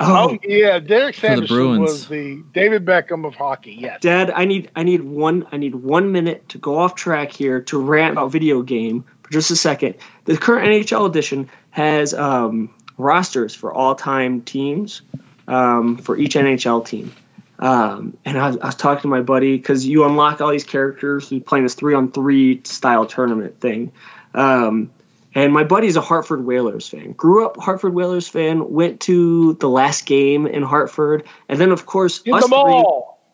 [0.00, 1.80] Oh, yeah, Derek the Sanderson Bruins.
[1.80, 3.74] was the David Beckham of hockey.
[3.74, 4.00] Yes.
[4.00, 7.60] Dad, I need I need one I need one minute to go off track here
[7.62, 9.96] to rant about video game for just a second.
[10.24, 15.02] The current NHL edition has um, rosters for all time teams
[15.46, 17.12] um, for each NHL team.
[17.58, 20.64] Um, and I was, I was talking to my buddy because you unlock all these
[20.64, 23.92] characters who's playing this three on three style tournament thing.
[24.34, 24.90] Um,
[25.34, 27.12] and my buddy's a Hartford Whalers fan.
[27.12, 28.70] Grew up Hartford Whalers fan.
[28.72, 32.84] Went to the last game in Hartford, and then of course us three-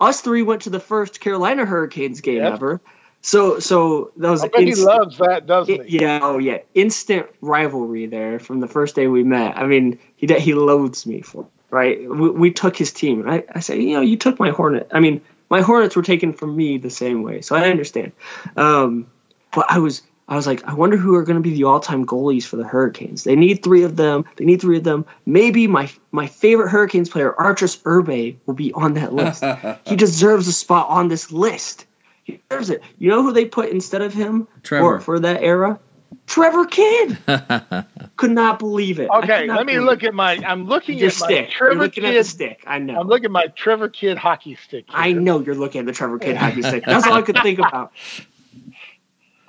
[0.01, 2.53] us three went to the first Carolina Hurricanes game Yep.
[2.55, 2.81] ever.
[3.21, 5.99] So so that was I bet he instant- loves that, doesn't he?
[5.99, 9.59] yeah, oh yeah, instant rivalry there from the first day we met.
[9.59, 11.99] I mean, he he loathes me for it, right.
[12.09, 13.29] We, we took his team.
[13.29, 14.89] I I say, you know, you took my Hornet.
[14.93, 15.21] I mean,
[15.51, 18.13] my Hornets were taken from me the same way, so I understand.
[18.57, 19.09] Um,
[19.53, 22.05] but I was I was like, I wonder who are going to be the all-time
[22.05, 23.25] goalies for the Hurricanes.
[23.25, 24.27] They need three of them.
[24.37, 25.07] They need three of them.
[25.25, 29.43] Maybe my my favorite Hurricanes player, Arturs Irbe, will be on that list.
[29.87, 31.87] he deserves a spot on this list.
[32.25, 32.83] He deserves it.
[32.99, 34.99] You know who they put instead of him Trevor.
[34.99, 35.81] for, for that era?
[36.27, 37.19] Trevor Kidd.
[38.17, 39.09] Could not believe it.
[39.09, 40.09] Okay, let me look it.
[40.09, 40.33] at my.
[40.47, 41.49] I'm looking your at my stick.
[41.59, 42.65] You're Trevor looking at the stick.
[42.67, 43.01] I know.
[43.01, 44.85] I'm looking at my Trevor Kidd hockey stick.
[44.91, 45.01] here.
[45.01, 46.85] I know you're looking at the Trevor Kidd hockey stick.
[46.85, 47.93] That's all I could think about.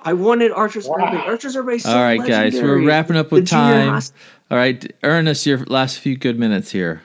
[0.02, 0.96] I wanted Arturs Wow.
[0.98, 1.26] Irbe.
[1.26, 1.74] Arturs Irbe.
[1.76, 3.94] is So All right, guys, we're wrapping up with junior time.
[3.94, 4.12] hos-
[4.50, 7.02] All right, Ernest, your last few good minutes here.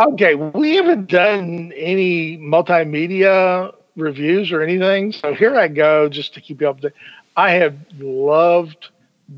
[0.00, 6.40] Okay, we haven't done any multimedia reviews or anything, so here I go just to
[6.40, 6.92] keep you up to.
[7.36, 8.90] I have loved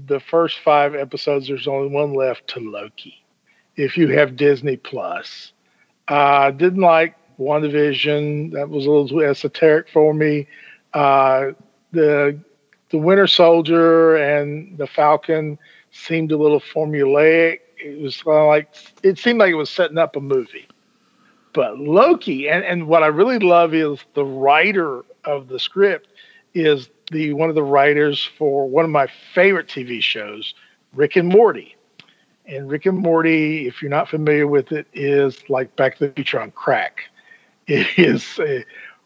[0.07, 1.49] the first five episodes.
[1.49, 3.25] There's only one left to Loki.
[3.77, 5.53] If you have Disney Plus,
[6.09, 8.53] uh, didn't like WandaVision.
[8.53, 10.47] That was a little too esoteric for me.
[10.93, 11.53] Uh,
[11.93, 12.39] the
[12.91, 15.59] the Winter Soldier and the Falcon
[15.93, 17.61] seemed a little formulaic.
[17.79, 20.69] It was kind of like it seemed like it was setting up a movie.
[21.53, 26.09] But Loki, and, and what I really love is the writer of the script
[26.55, 30.55] is the one of the writers for one of my favorite TV shows,
[30.95, 31.77] Rick and Morty.
[32.47, 36.13] And Rick and Morty, if you're not familiar with it, is like Back to the
[36.13, 37.03] Future on crack.
[37.67, 38.63] It is uh,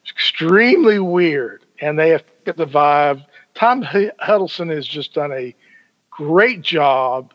[0.08, 3.24] extremely weird, and they have the vibe.
[3.54, 5.54] Tom Hiddleston has just done a
[6.10, 7.32] great job.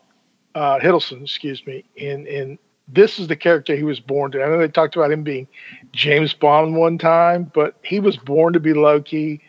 [0.55, 4.43] Uh, Hiddleston, excuse me, in in this is the character he was born to.
[4.43, 5.47] I know they talked about him being
[5.93, 9.41] James Bond one time, but he was born to be Loki,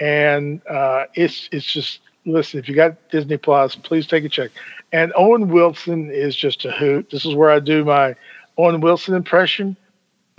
[0.00, 2.58] and uh, it's it's just listen.
[2.58, 4.50] If you got Disney Plus, please take a check.
[4.92, 7.10] And Owen Wilson is just a hoot.
[7.10, 8.14] This is where I do my
[8.56, 9.76] Owen Wilson impression.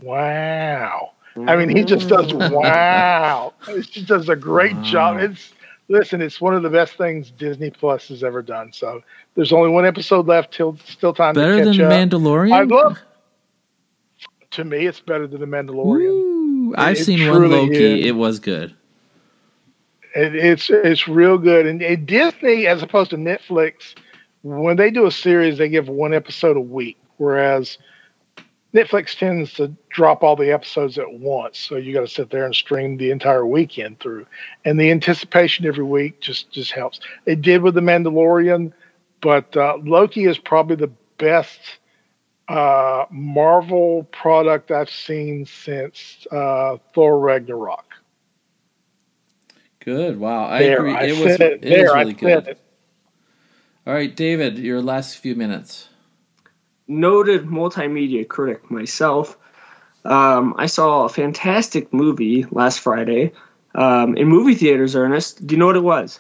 [0.02, 1.12] Wow.
[1.48, 3.54] I mean, he just does wow.
[3.68, 4.84] He just does a great wow.
[4.84, 5.18] job.
[5.20, 5.54] It's
[5.90, 8.72] listen, it's one of the best things Disney Plus has ever done.
[8.72, 9.02] So
[9.36, 11.92] there's only one episode left till still time better to catch than up.
[11.92, 12.54] Mandalorian.
[12.54, 12.98] I love.
[14.52, 16.10] To me, it's better than the Mandalorian.
[16.10, 18.00] Ooh, I've it, seen it one Loki.
[18.00, 18.06] Is.
[18.06, 18.76] It was good.
[20.16, 23.94] It, it's it's real good, and, and Disney, as opposed to Netflix,
[24.42, 27.78] when they do a series, they give one episode a week, whereas
[28.74, 32.46] Netflix tends to drop all the episodes at once, so you got to sit there
[32.46, 34.26] and stream the entire weekend through.
[34.64, 37.02] And the anticipation every week just just helps.
[37.26, 38.72] It did with the Mandalorian,
[39.20, 41.60] but uh, Loki is probably the best
[42.48, 47.84] uh, Marvel product I've seen since uh, Thor Ragnarok.
[49.82, 50.18] Good.
[50.18, 50.46] Wow.
[50.46, 50.94] I there, agree.
[50.94, 51.42] I it was, it.
[51.42, 52.58] it there, was really good.
[53.86, 55.90] All right, David, your last few minutes
[56.90, 59.38] noted multimedia critic myself,
[60.06, 63.32] um, I saw a fantastic movie last Friday
[63.76, 64.96] um, in movie theaters.
[64.96, 66.20] Ernest, do you know what it was?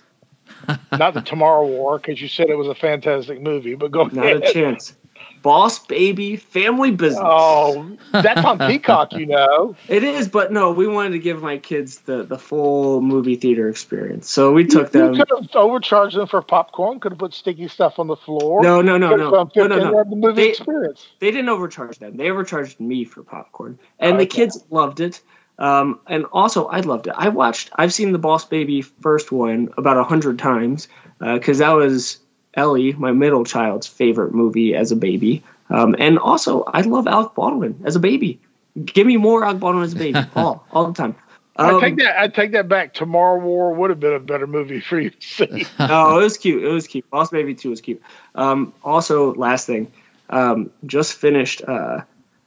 [0.91, 3.75] Not the Tomorrow War, because you said it was a fantastic movie.
[3.75, 4.13] But go ahead.
[4.13, 4.43] Not ahead.
[4.43, 4.95] a chance.
[5.41, 7.23] Boss Baby Family Business.
[7.23, 9.75] Oh, that's on Peacock, you know.
[9.87, 13.69] It is, but no, we wanted to give my kids the, the full movie theater
[13.69, 14.29] experience.
[14.29, 15.13] So we took you, them.
[15.13, 18.61] You could have overcharged them for popcorn, could have put sticky stuff on the floor.
[18.61, 19.49] No, no, no, no.
[19.55, 20.03] No, no, no.
[20.03, 21.07] The movie they, experience.
[21.19, 22.17] They didn't overcharge them.
[22.17, 23.79] They overcharged me for popcorn.
[23.99, 24.25] And okay.
[24.25, 25.21] the kids loved it.
[25.57, 27.13] Um, and also, I loved it.
[27.17, 30.87] I watched, I've seen the Boss Baby first one about a hundred times
[31.19, 32.19] because uh, that was
[32.59, 35.41] Ellie, my middle child's favorite movie as a baby.
[35.69, 38.39] Um, and also, I love Alec Baldwin as a baby.
[38.83, 41.15] Give me more Alec Baldwin as a baby, all all the time.
[41.55, 42.19] Um, I take that.
[42.19, 42.93] I take that back.
[42.93, 45.65] Tomorrow War would have been a better movie for you to see.
[45.79, 46.63] oh, it was cute.
[46.63, 47.09] It was cute.
[47.09, 48.01] Boss Baby Two was cute.
[48.35, 49.91] Um, also, last thing,
[50.29, 51.61] um, just finished.
[51.67, 52.01] Uh,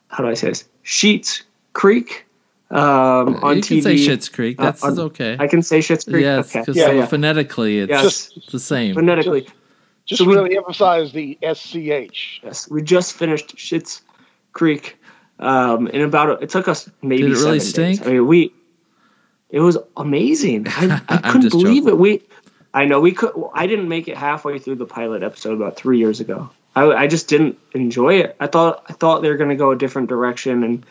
[0.08, 0.64] how do I say this?
[0.84, 1.42] Schitt's
[1.72, 2.26] Creek
[2.72, 3.74] um, on you TV.
[3.76, 4.58] You say Schitt's Creek.
[4.58, 5.36] Uh, That's uh, okay.
[5.38, 6.22] I can say Schitt's Creek.
[6.22, 6.72] Yes, okay.
[6.72, 7.06] yeah, yeah.
[7.06, 8.32] phonetically, it's yes.
[8.50, 8.94] the same.
[8.94, 9.46] Phonetically,
[10.04, 12.40] just so really we, emphasize the SCH.
[12.42, 14.02] Yes, we just finished Schitt's
[14.52, 14.98] Creek.
[15.38, 17.98] Um, in about a, it took us maybe Did it really stink?
[17.98, 18.06] Days.
[18.06, 18.52] I mean, we
[19.50, 20.66] it was amazing.
[20.68, 21.88] I, I couldn't believe joking.
[21.88, 21.98] it.
[21.98, 22.22] We
[22.74, 23.32] I know we could.
[23.54, 26.50] I didn't make it halfway through the pilot episode about three years ago.
[26.74, 28.36] I, I just didn't enjoy it.
[28.40, 30.86] I thought I thought they were going to go a different direction and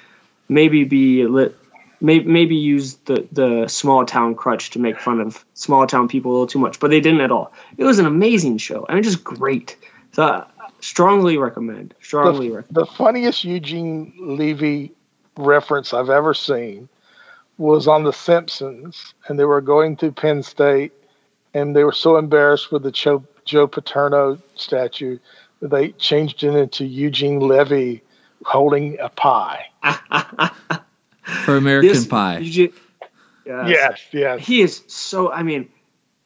[0.47, 1.57] maybe be a lit,
[2.01, 6.31] maybe maybe use the the small town crutch to make fun of small town people
[6.31, 7.53] a little too much, but they didn't at all.
[7.77, 8.85] It was an amazing show.
[8.89, 9.77] I mean, just great.
[10.13, 10.45] So, uh,
[10.81, 11.93] strongly recommend.
[12.01, 12.75] Strongly the, recommend.
[12.75, 14.91] The funniest Eugene Levy
[15.37, 16.89] reference I've ever seen
[17.57, 20.91] was on The Simpsons, and they were going to Penn State,
[21.53, 25.19] and they were so embarrassed with the Joe, Joe Paterno statue
[25.61, 28.01] that they changed it into Eugene Levy
[28.43, 29.67] holding a pie.
[31.23, 32.39] for American this, Pie.
[32.39, 32.73] You,
[33.45, 33.69] yes.
[33.69, 34.39] yes, yes.
[34.45, 35.31] He is so.
[35.31, 35.69] I mean,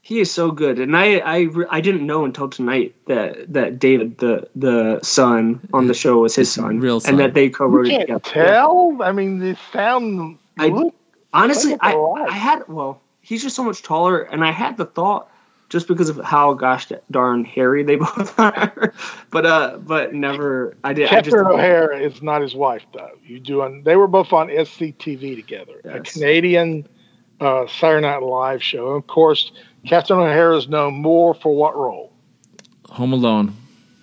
[0.01, 4.19] he is so good, and I, I, I didn't know until tonight that that David,
[4.19, 7.11] the the son on the show, was his son, real son.
[7.11, 8.47] and that they co-wrote you can't it together.
[8.47, 8.97] Tell?
[9.01, 10.37] I mean, they sound.
[10.59, 10.91] I,
[11.33, 15.29] honestly, I, I had well, he's just so much taller, and I had the thought
[15.69, 18.93] just because of how gosh darn hairy they both are.
[19.31, 20.75] but uh, but never.
[20.83, 21.09] I did.
[21.09, 23.11] Catherine O'Hara is not his wife though.
[23.23, 23.83] You doing?
[23.83, 25.95] They were both on SCTV together, yes.
[25.95, 26.87] a Canadian
[27.39, 28.93] uh, Saturday Night Live show.
[28.93, 29.51] And of course,
[29.85, 32.11] Catherine O'Hara is known more for what role?
[32.89, 33.55] Home Alone.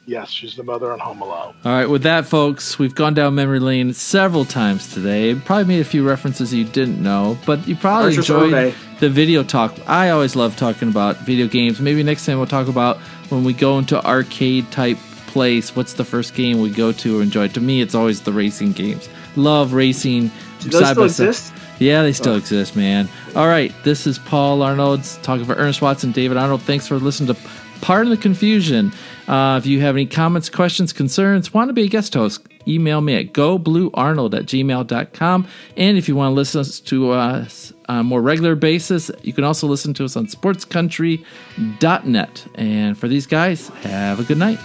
[0.05, 1.55] Yes, she's the mother on Home Alone.
[1.64, 5.34] All right, with that, folks, we've gone down memory lane several times today.
[5.36, 9.76] Probably made a few references you didn't know, but you probably enjoyed the video talk.
[9.86, 11.80] I always love talking about video games.
[11.80, 12.98] Maybe next time we'll talk about
[13.28, 14.98] when we go into arcade type
[15.28, 15.76] place.
[15.76, 17.48] What's the first game we go to or enjoy?
[17.48, 19.09] To me, it's always the racing games.
[19.36, 20.32] Love racing.
[20.61, 21.53] Do those still exist?
[21.78, 22.38] Yeah, they still oh.
[22.38, 23.09] exist, man.
[23.36, 26.62] All right, this is Paul Arnold's talking for Ernest Watson, David Arnold.
[26.62, 27.40] Thanks for listening to
[27.83, 28.93] Pardon the Confusion.
[29.28, 33.01] Uh, if you have any comments, questions, concerns, want to be a guest host, email
[33.01, 35.49] me at gobluearnold at gmail.com.
[35.76, 39.43] And if you want to listen to us on a more regular basis, you can
[39.45, 42.47] also listen to us on sportscountry.net.
[42.55, 44.61] And for these guys, have a good night.